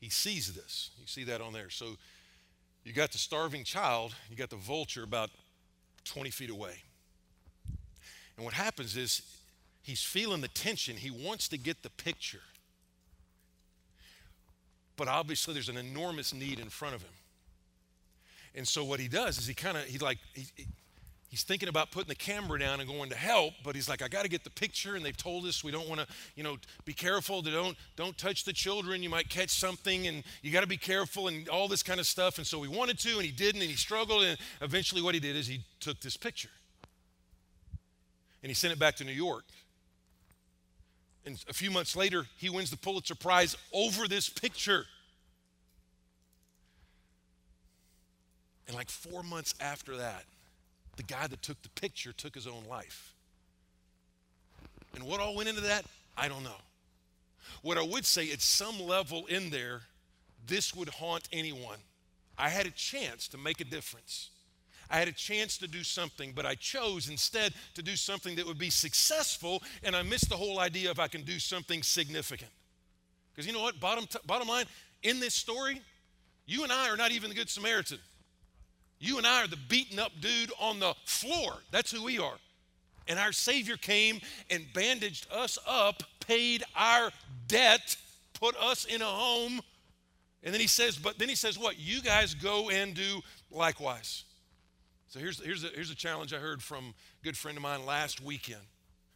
he 0.02 0.10
sees 0.10 0.54
this. 0.54 0.92
You 1.00 1.08
see 1.08 1.24
that 1.26 1.40
on 1.40 1.54
there. 1.54 1.70
So 1.70 1.96
you 2.84 2.92
got 2.92 3.12
the 3.12 3.18
starving 3.18 3.64
child, 3.64 4.14
you 4.30 4.36
got 4.36 4.50
the 4.50 4.58
vulture 4.58 5.04
about 5.04 5.30
20 6.04 6.30
feet 6.30 6.50
away. 6.50 6.76
And 8.36 8.46
what 8.46 8.54
happens 8.54 8.98
is 8.98 9.22
he's 9.82 10.02
feeling 10.02 10.42
the 10.42 10.48
tension. 10.50 10.98
He 10.98 11.12
wants 11.12 11.48
to 11.50 11.58
get 11.58 11.84
the 11.84 11.90
picture. 11.90 12.42
But 15.00 15.08
obviously, 15.08 15.54
there's 15.54 15.70
an 15.70 15.78
enormous 15.78 16.34
need 16.34 16.60
in 16.60 16.68
front 16.68 16.94
of 16.94 17.02
him. 17.02 17.14
And 18.54 18.68
so, 18.68 18.84
what 18.84 19.00
he 19.00 19.08
does 19.08 19.38
is 19.38 19.48
he 19.48 19.54
kind 19.54 19.78
of, 19.78 19.86
he 19.86 19.98
like, 19.98 20.18
he, 20.34 20.46
he's 21.30 21.44
thinking 21.44 21.70
about 21.70 21.90
putting 21.90 22.10
the 22.10 22.16
camera 22.16 22.60
down 22.60 22.82
and 22.82 22.90
going 22.90 23.10
to 23.12 23.16
help 23.16 23.54
but 23.64 23.76
he's 23.76 23.88
like 23.88 24.02
i 24.02 24.08
got 24.08 24.24
to 24.24 24.30
get 24.30 24.44
the 24.44 24.50
picture 24.50 24.96
and 24.96 25.06
they've 25.06 25.16
told 25.16 25.46
us 25.46 25.64
we 25.64 25.72
don't 25.72 25.88
want 25.88 26.02
to 26.02 26.08
you 26.36 26.42
know 26.42 26.58
be 26.86 26.92
careful 26.92 27.44
to 27.44 27.52
don't 27.52 27.78
don't 27.96 28.18
touch 28.18 28.46
the 28.46 28.52
children. 28.54 29.04
You 29.04 29.10
might 29.10 29.30
catch 29.30 29.52
something 29.52 30.08
and 30.08 30.24
you 30.42 30.52
got 30.52 30.62
to 30.62 30.68
be 30.68 30.76
careful 30.76 31.28
and 31.28 31.48
all 31.48 31.68
this 31.68 31.84
kind 31.84 32.00
of 32.00 32.08
stuff. 32.08 32.40
And 32.40 32.48
so 32.48 32.62
he 32.64 32.68
wanted 32.68 32.98
to 33.00 33.14
and 33.18 33.24
he 33.24 33.32
didn't 33.32 33.62
and 33.62 33.70
he 33.70 33.78
struggled 33.78 34.24
and 34.24 34.40
eventually 34.60 35.02
what 35.02 35.14
he 35.14 35.20
did 35.20 35.36
is 35.36 35.46
he 35.48 35.62
took 35.80 36.00
this 36.02 36.18
picture 36.18 36.50
and 38.42 38.50
he 38.50 38.54
sent 38.54 38.74
it 38.74 38.80
back 38.80 38.96
to 38.96 39.04
new 39.04 39.12
york 39.12 39.46
and 41.30 41.44
a 41.48 41.54
few 41.54 41.72
months 41.72 41.96
later 41.96 42.26
he 42.38 42.50
wins 42.50 42.72
the 42.72 42.78
pulitzer 42.78 43.16
prize 43.16 43.56
over 43.72 44.08
this 44.08 44.30
picture 44.30 44.86
and 48.68 48.76
like 48.76 48.90
four 48.90 49.24
months 49.24 49.54
after 49.62 49.98
that 49.98 50.26
the 51.00 51.04
guy 51.04 51.28
that 51.28 51.42
took 51.42 51.62
the 51.62 51.70
picture 51.70 52.12
took 52.12 52.36
his 52.36 52.46
own 52.46 52.66
life. 52.70 53.14
And 54.94 55.06
what 55.06 55.22
all 55.22 55.34
went 55.34 55.48
into 55.48 55.62
that, 55.62 55.86
I 56.18 56.28
don't 56.28 56.44
know. 56.44 56.60
What 57.62 57.78
I 57.78 57.84
would 57.84 58.06
say 58.06 58.30
at 58.34 58.42
some 58.42 58.82
level 58.82 59.26
in 59.28 59.50
there, 59.50 59.84
this 60.46 60.76
would 60.76 60.90
haunt 60.90 61.30
anyone. 61.32 61.78
I 62.38 62.50
had 62.50 62.66
a 62.66 62.72
chance 62.72 63.30
to 63.30 63.38
make 63.38 63.62
a 63.62 63.64
difference. 63.64 64.30
I 64.90 64.98
had 64.98 65.08
a 65.08 65.14
chance 65.14 65.58
to 65.60 65.68
do 65.68 65.84
something, 65.84 66.34
but 66.36 66.46
I 66.46 66.56
chose 66.56 67.10
instead 67.10 67.54
to 67.76 67.84
do 67.84 67.96
something 67.96 68.36
that 68.38 68.46
would 68.46 68.58
be 68.58 68.72
successful, 68.72 69.62
and 69.84 69.96
I 69.96 70.02
missed 70.02 70.30
the 70.30 70.38
whole 70.38 70.60
idea 70.60 70.90
of 70.90 71.00
I 71.00 71.08
can 71.08 71.22
do 71.22 71.38
something 71.38 71.84
significant. 71.84 72.52
Because 73.32 73.46
you 73.46 73.54
know 73.54 73.62
what? 73.62 73.80
Bottom, 73.80 74.06
t- 74.08 74.20
bottom 74.26 74.48
line, 74.48 74.66
in 75.04 75.20
this 75.20 75.36
story, 75.36 75.82
you 76.46 76.64
and 76.64 76.72
I 76.72 76.90
are 76.90 76.98
not 76.98 77.12
even 77.12 77.30
the 77.30 77.36
Good 77.36 77.50
Samaritan. 77.50 78.00
You 79.00 79.18
and 79.18 79.28
I 79.28 79.44
are 79.44 79.48
the 79.48 79.60
beaten 79.70 80.00
up 80.00 80.12
dude 80.20 80.52
on 80.60 80.80
the 80.80 80.94
floor. 81.06 81.54
That's 81.72 81.92
who 81.92 82.04
we 82.04 82.20
are. 82.20 82.36
And 83.08 83.18
our 83.18 83.32
Savior 83.32 83.78
came 83.78 84.20
and 84.50 84.66
bandaged 84.74 85.28
us 85.32 85.58
up, 85.68 86.04
paid 86.20 86.64
our 86.76 87.12
debt, 87.48 87.96
put 88.34 88.56
us 88.58 88.86
in 88.86 89.02
a 89.02 89.06
home. 89.06 89.62
And 90.44 90.54
then 90.54 90.62
he 90.62 90.68
says, 90.68 90.98
but 90.98 91.18
then 91.18 91.30
he 91.30 91.36
says, 91.36 91.58
what? 91.58 91.80
You 91.80 92.02
guys 92.02 92.34
go 92.34 92.70
and 92.70 92.94
do 92.94 93.22
likewise. 93.52 94.24
So 95.10 95.20
here's, 95.20 95.44
here's, 95.44 95.64
a, 95.64 95.70
here's 95.70 95.90
a 95.90 95.96
challenge 95.96 96.34
I 96.34 96.38
heard 96.38 96.62
from 96.62 96.86
a 96.86 97.24
good 97.24 97.36
friend 97.36 97.58
of 97.58 97.64
mine 97.64 97.86
last 97.86 98.22
weekend. 98.22 98.62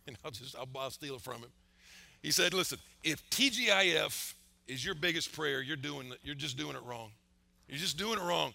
And 0.06 0.17
I'll 0.25 0.32
just, 0.32 0.53
I'll, 0.58 0.67
I'll 0.77 0.91
steal 0.91 1.15
it 1.15 1.21
from 1.21 1.38
him. 1.38 1.49
He 2.21 2.32
said, 2.32 2.53
listen, 2.53 2.77
if 3.06 3.23
TGIF 3.29 4.34
is 4.67 4.84
your 4.84 4.95
biggest 4.95 5.32
prayer, 5.32 5.62
you're 5.62 5.77
doing, 5.77 6.12
you're 6.23 6.36
just 6.36 6.58
doing 6.58 6.75
it 6.75 6.84
wrong. 6.84 7.10
You're 7.69 7.77
just 7.77 7.97
doing 7.97 8.19
it 8.19 8.21
wrong. 8.21 8.53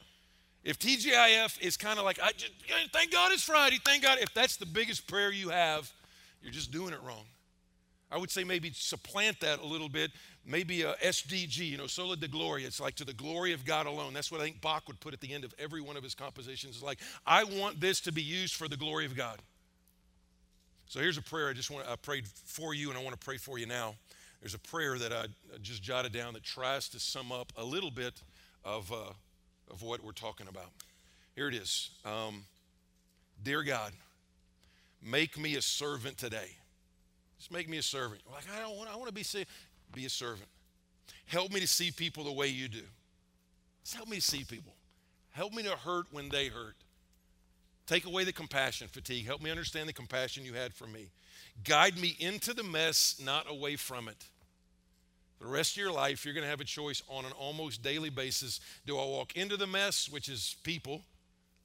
If 0.62 0.79
TGIF 0.79 1.59
is 1.62 1.79
kind 1.79 1.98
of 1.98 2.05
like, 2.05 2.18
I 2.22 2.33
just, 2.33 2.53
thank 2.92 3.12
God 3.12 3.33
it's 3.33 3.44
Friday, 3.44 3.79
thank 3.83 4.03
God, 4.03 4.18
if 4.20 4.35
that's 4.35 4.59
the 4.59 4.66
biggest 4.66 5.07
prayer 5.07 5.33
you 5.33 5.48
have, 5.48 5.90
you're 6.42 6.53
just 6.53 6.70
doing 6.70 6.92
it 6.92 7.03
wrong. 7.03 7.24
I 8.11 8.18
would 8.18 8.31
say 8.31 8.44
maybe 8.44 8.70
supplant 8.74 9.40
that 9.40 9.61
a 9.61 9.66
little 9.66 9.88
bit, 9.88 10.11
maybe 10.46 10.83
a 10.83 10.94
SDG, 10.94 11.59
you 11.70 11.77
know, 11.77 11.87
Soli 11.87 12.16
Deo 12.16 12.29
Gloria. 12.29 12.66
It's 12.66 12.81
like 12.81 12.94
to 12.96 13.05
the 13.05 13.12
glory 13.12 13.53
of 13.53 13.64
God 13.64 13.87
alone. 13.87 14.14
That's 14.14 14.31
what 14.31 14.40
I 14.40 14.44
think 14.44 14.61
Bach 14.61 14.87
would 14.87 15.01
put 15.01 15.12
at 15.14 15.20
the 15.20 15.33
end 15.33 15.44
of 15.44 15.55
every 15.59 15.81
one 15.81 15.96
of 15.96 16.03
his 16.03 16.14
compositions. 16.14 16.77
It's 16.77 16.85
like, 16.85 17.01
I 17.27 17.44
want 17.44 17.81
this 17.81 18.01
to 18.03 18.12
be 18.12 18.22
used 18.22 18.55
for 18.55 18.68
the 18.68 18.77
glory 18.77 19.07
of 19.07 19.16
God. 19.16 19.38
So 20.88 21.01
here's 21.01 21.18
a 21.18 21.22
prayer 21.22 21.51
I 21.51 21.53
just 21.53 21.70
want 21.70 21.87
I 21.87 21.96
prayed 21.96 22.27
for 22.27 22.74
you, 22.74 22.88
and 22.88 22.98
I 22.98 23.03
want 23.03 23.18
to 23.18 23.24
pray 23.24 23.37
for 23.37 23.59
you 23.59 23.66
now. 23.66 23.94
There's 24.40 24.55
a 24.55 24.59
prayer 24.59 24.98
that 24.98 25.12
I 25.12 25.27
just 25.62 25.83
jotted 25.83 26.12
down 26.12 26.35
that 26.35 26.44
tries 26.44 26.88
to 26.90 27.01
sum 27.01 27.33
up 27.33 27.53
a 27.57 27.64
little 27.64 27.90
bit 27.90 28.14
of. 28.64 28.90
Uh, 28.92 29.12
of 29.70 29.83
what 29.83 30.03
we're 30.03 30.12
talking 30.12 30.48
about. 30.48 30.70
Here 31.35 31.48
it 31.48 31.55
is. 31.55 31.90
Um, 32.05 32.44
Dear 33.42 33.62
God, 33.62 33.92
make 35.01 35.38
me 35.38 35.55
a 35.55 35.62
servant 35.62 36.18
today. 36.18 36.57
Just 37.38 37.53
make 37.53 37.68
me 37.68 37.79
a 37.79 37.83
servant. 37.83 38.20
Like, 38.33 38.44
I 38.53 38.61
don't 38.61 38.77
want, 38.77 38.92
I 38.92 38.96
want 38.96 39.07
to 39.07 39.14
be, 39.14 39.24
be 39.92 40.07
a 40.07 40.11
servant. 40.11 40.48
Help 41.27 41.53
me 41.53 41.61
to 41.61 41.66
see 41.66 41.90
people 41.90 42.24
the 42.24 42.33
way 42.33 42.46
you 42.46 42.68
do. 42.68 42.83
Just 43.85 43.96
help 43.96 44.09
me 44.09 44.16
to 44.16 44.22
see 44.22 44.44
people. 44.44 44.72
Help 45.31 45.53
me 45.53 45.62
to 45.62 45.70
hurt 45.70 46.07
when 46.11 46.29
they 46.29 46.48
hurt. 46.48 46.74
Take 47.87 48.05
away 48.05 48.24
the 48.24 48.33
compassion 48.33 48.88
fatigue. 48.88 49.27
Help 49.27 49.42
me 49.42 49.51
understand 49.51 49.88
the 49.88 49.94
compassion 49.94 50.44
you 50.44 50.55
had 50.55 50.74
for 50.74 50.87
me. 50.87 51.11
Guide 51.64 51.98
me 51.98 52.16
into 52.18 52.53
the 52.53 52.62
mess, 52.62 53.20
not 53.24 53.51
away 53.51 53.77
from 53.77 54.09
it. 54.09 54.27
The 55.40 55.46
rest 55.46 55.72
of 55.72 55.79
your 55.79 55.92
life, 55.92 56.24
you're 56.24 56.35
going 56.35 56.44
to 56.44 56.51
have 56.51 56.61
a 56.61 56.64
choice 56.64 57.03
on 57.09 57.24
an 57.24 57.33
almost 57.33 57.83
daily 57.83 58.11
basis. 58.11 58.61
Do 58.87 58.98
I 58.98 59.05
walk 59.05 59.37
into 59.37 59.57
the 59.57 59.66
mess, 59.66 60.09
which 60.11 60.29
is 60.29 60.57
people, 60.64 61.03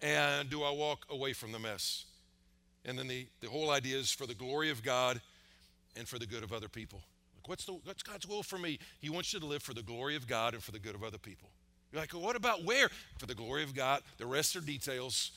and 0.02 0.50
do 0.50 0.64
I 0.64 0.72
walk 0.72 1.06
away 1.10 1.34
from 1.34 1.52
the 1.52 1.60
mess? 1.60 2.06
And 2.86 2.98
then 2.98 3.08
the, 3.08 3.28
the 3.42 3.50
whole 3.50 3.72
idea 3.72 3.98
is 3.98 4.12
for 4.12 4.28
the 4.28 4.36
glory 4.36 4.70
of 4.70 4.84
God 4.84 5.22
and 5.96 6.08
for 6.08 6.20
the 6.20 6.26
good 6.26 6.44
of 6.44 6.54
other 6.54 6.70
people. 6.70 7.02
What's, 7.48 7.66
the, 7.66 7.74
what's 7.84 8.04
God's 8.04 8.28
will 8.28 8.44
for 8.44 8.58
me? 8.58 8.80
He 9.00 9.10
wants 9.10 9.34
you 9.34 9.40
to 9.40 9.46
live 9.46 9.62
for 9.62 9.74
the 9.74 9.84
glory 9.84 10.16
of 10.16 10.28
God 10.28 10.54
and 10.54 10.64
for 10.64 10.72
the 10.72 10.80
good 10.80 10.96
of 10.96 11.04
other 11.04 11.18
people. 11.18 11.50
You're 11.92 12.02
like, 12.02 12.14
well, 12.14 12.24
what 12.24 12.36
about 12.36 12.64
where? 12.64 12.90
For 13.20 13.26
the 13.26 13.36
glory 13.36 13.64
of 13.64 13.76
God. 13.76 14.02
The 14.18 14.26
rest 14.26 14.56
are 14.56 14.62
details. 14.62 15.32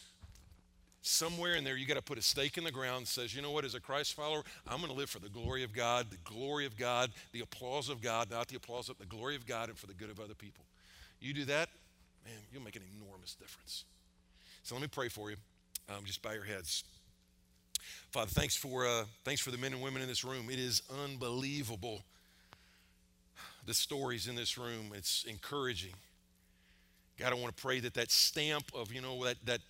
somewhere 1.07 1.55
in 1.55 1.65
there, 1.65 1.77
you 1.77 1.87
got 1.87 1.95
to 1.95 2.03
put 2.03 2.19
a 2.19 2.23
stake 2.23 2.59
in 2.59 2.65
the 2.65 2.73
ground 2.73 3.07
says, 3.07 3.35
you 3.35 3.41
know 3.41 3.53
what, 3.53 3.65
as 3.65 3.75
a 3.75 3.81
Christ 3.81 4.15
follower, 4.15 4.43
I'm 4.67 4.79
going 4.79 4.91
to 4.91 4.97
live 4.99 5.09
for 5.09 5.21
the 5.21 5.29
glory 5.29 5.63
of 5.63 5.73
God, 5.73 6.07
the 6.11 6.19
glory 6.25 6.67
of 6.67 6.77
God, 6.77 7.11
the 7.33 7.41
applause 7.41 7.89
of 7.89 8.03
God, 8.03 8.31
not 8.31 8.49
the 8.49 8.57
applause 8.57 8.89
of 8.89 8.99
the 8.99 9.07
glory 9.07 9.37
of 9.37 9.47
God 9.47 9.69
and 9.69 9.79
for 9.79 9.87
the 9.87 9.95
good 9.95 10.11
of 10.11 10.19
other 10.19 10.35
people. 10.35 10.65
You 11.21 11.33
do 11.33 11.45
that, 11.47 11.69
man, 12.25 12.35
you'll 12.53 12.63
make 12.63 12.77
an 12.77 12.83
enormous 13.01 13.35
difference. 13.35 13.85
So 14.63 14.75
let 14.75 14.83
me 14.83 14.89
pray 14.89 15.09
for 15.09 15.31
you. 15.31 15.37
Um, 15.89 16.05
just 16.05 16.23
bow 16.23 16.33
your 16.33 16.45
heads. 16.45 16.83
Father, 18.11 18.31
thanks 18.31 18.57
for, 18.57 18.87
uh, 18.87 19.05
thanks 19.25 19.41
for 19.41 19.51
the 19.51 19.59
men 19.59 19.73
and 19.73 19.83
women 19.83 20.03
in 20.03 20.09
this 20.09 20.25
room. 20.25 20.49
It 20.51 20.59
is 20.59 20.83
unbelievable. 21.03 22.03
The 23.67 23.75
stories 23.75 24.29
in 24.29 24.37
this 24.37 24.57
room, 24.57 24.93
it's 24.95 25.25
encouraging. 25.25 25.95
God, 27.19 27.33
I 27.33 27.37
want 27.37 27.57
to 27.57 27.63
pray 27.63 27.81
that 27.81 27.95
that 27.95 28.11
stamp 28.11 28.71
of, 28.75 28.93
you 28.93 29.01
know, 29.01 29.25
that, 29.25 29.37
that 29.45 29.61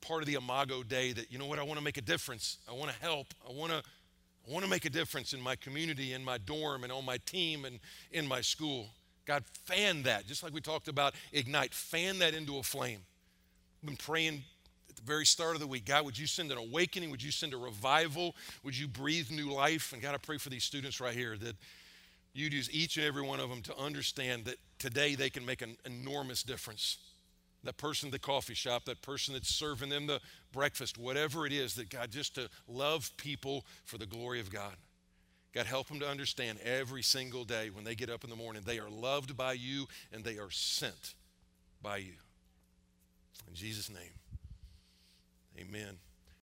part 0.00 0.22
of 0.22 0.26
the 0.26 0.34
Imago 0.34 0.82
Dei 0.82 1.12
that, 1.12 1.32
you 1.32 1.38
know 1.38 1.46
what, 1.46 1.58
I 1.58 1.62
want 1.62 1.78
to 1.78 1.84
make 1.84 1.96
a 1.96 2.02
difference. 2.02 2.58
I 2.68 2.72
want 2.72 2.90
to 2.90 2.96
help. 3.00 3.28
I 3.48 3.52
want 3.52 3.72
to, 3.72 3.78
I 3.78 4.52
want 4.52 4.64
to 4.64 4.70
make 4.70 4.84
a 4.84 4.90
difference 4.90 5.32
in 5.32 5.40
my 5.40 5.56
community, 5.56 6.12
in 6.12 6.24
my 6.24 6.38
dorm, 6.38 6.84
and 6.84 6.92
on 6.92 7.04
my 7.04 7.18
team, 7.18 7.64
and 7.64 7.78
in 8.12 8.26
my 8.26 8.40
school. 8.40 8.88
God, 9.24 9.44
fan 9.64 10.04
that, 10.04 10.26
just 10.26 10.42
like 10.42 10.52
we 10.52 10.60
talked 10.60 10.86
about 10.86 11.14
Ignite, 11.32 11.74
fan 11.74 12.20
that 12.20 12.34
into 12.34 12.58
a 12.58 12.62
flame. 12.62 13.00
I've 13.82 13.88
been 13.88 13.96
praying 13.96 14.44
very 15.06 15.24
start 15.24 15.54
of 15.54 15.60
the 15.60 15.66
week 15.66 15.84
God, 15.86 16.04
would 16.04 16.18
you 16.18 16.26
send 16.26 16.50
an 16.50 16.58
awakening? 16.58 17.10
Would 17.10 17.22
you 17.22 17.30
send 17.30 17.54
a 17.54 17.56
revival? 17.56 18.34
Would 18.64 18.76
you 18.76 18.88
breathe 18.88 19.30
new 19.30 19.50
life? 19.52 19.92
And 19.92 20.02
God, 20.02 20.14
I 20.14 20.18
pray 20.18 20.36
for 20.36 20.50
these 20.50 20.64
students 20.64 21.00
right 21.00 21.14
here 21.14 21.36
that 21.38 21.56
you'd 22.34 22.52
use 22.52 22.70
each 22.70 22.96
and 22.96 23.06
every 23.06 23.22
one 23.22 23.40
of 23.40 23.48
them 23.48 23.62
to 23.62 23.78
understand 23.78 24.44
that 24.44 24.56
today 24.78 25.14
they 25.14 25.30
can 25.30 25.46
make 25.46 25.62
an 25.62 25.76
enormous 25.86 26.42
difference. 26.42 26.98
That 27.64 27.78
person 27.78 28.08
at 28.08 28.12
the 28.12 28.18
coffee 28.18 28.54
shop, 28.54 28.84
that 28.84 29.00
person 29.00 29.34
that's 29.34 29.48
serving 29.48 29.88
them 29.88 30.06
the 30.06 30.20
breakfast, 30.52 30.98
whatever 30.98 31.46
it 31.46 31.52
is, 31.52 31.74
that 31.76 31.88
God, 31.88 32.10
just 32.10 32.34
to 32.34 32.48
love 32.68 33.10
people 33.16 33.64
for 33.84 33.98
the 33.98 34.06
glory 34.06 34.40
of 34.40 34.50
God. 34.50 34.74
God, 35.54 35.66
help 35.66 35.88
them 35.88 36.00
to 36.00 36.08
understand 36.08 36.58
every 36.62 37.02
single 37.02 37.44
day 37.44 37.70
when 37.70 37.82
they 37.84 37.94
get 37.94 38.10
up 38.10 38.24
in 38.24 38.30
the 38.30 38.36
morning, 38.36 38.62
they 38.66 38.78
are 38.78 38.90
loved 38.90 39.36
by 39.36 39.54
you 39.54 39.86
and 40.12 40.22
they 40.22 40.36
are 40.36 40.50
sent 40.50 41.14
by 41.82 41.96
you. 41.96 42.12
In 43.48 43.54
Jesus' 43.54 43.88
name, 43.88 44.12
amen. 45.58 45.98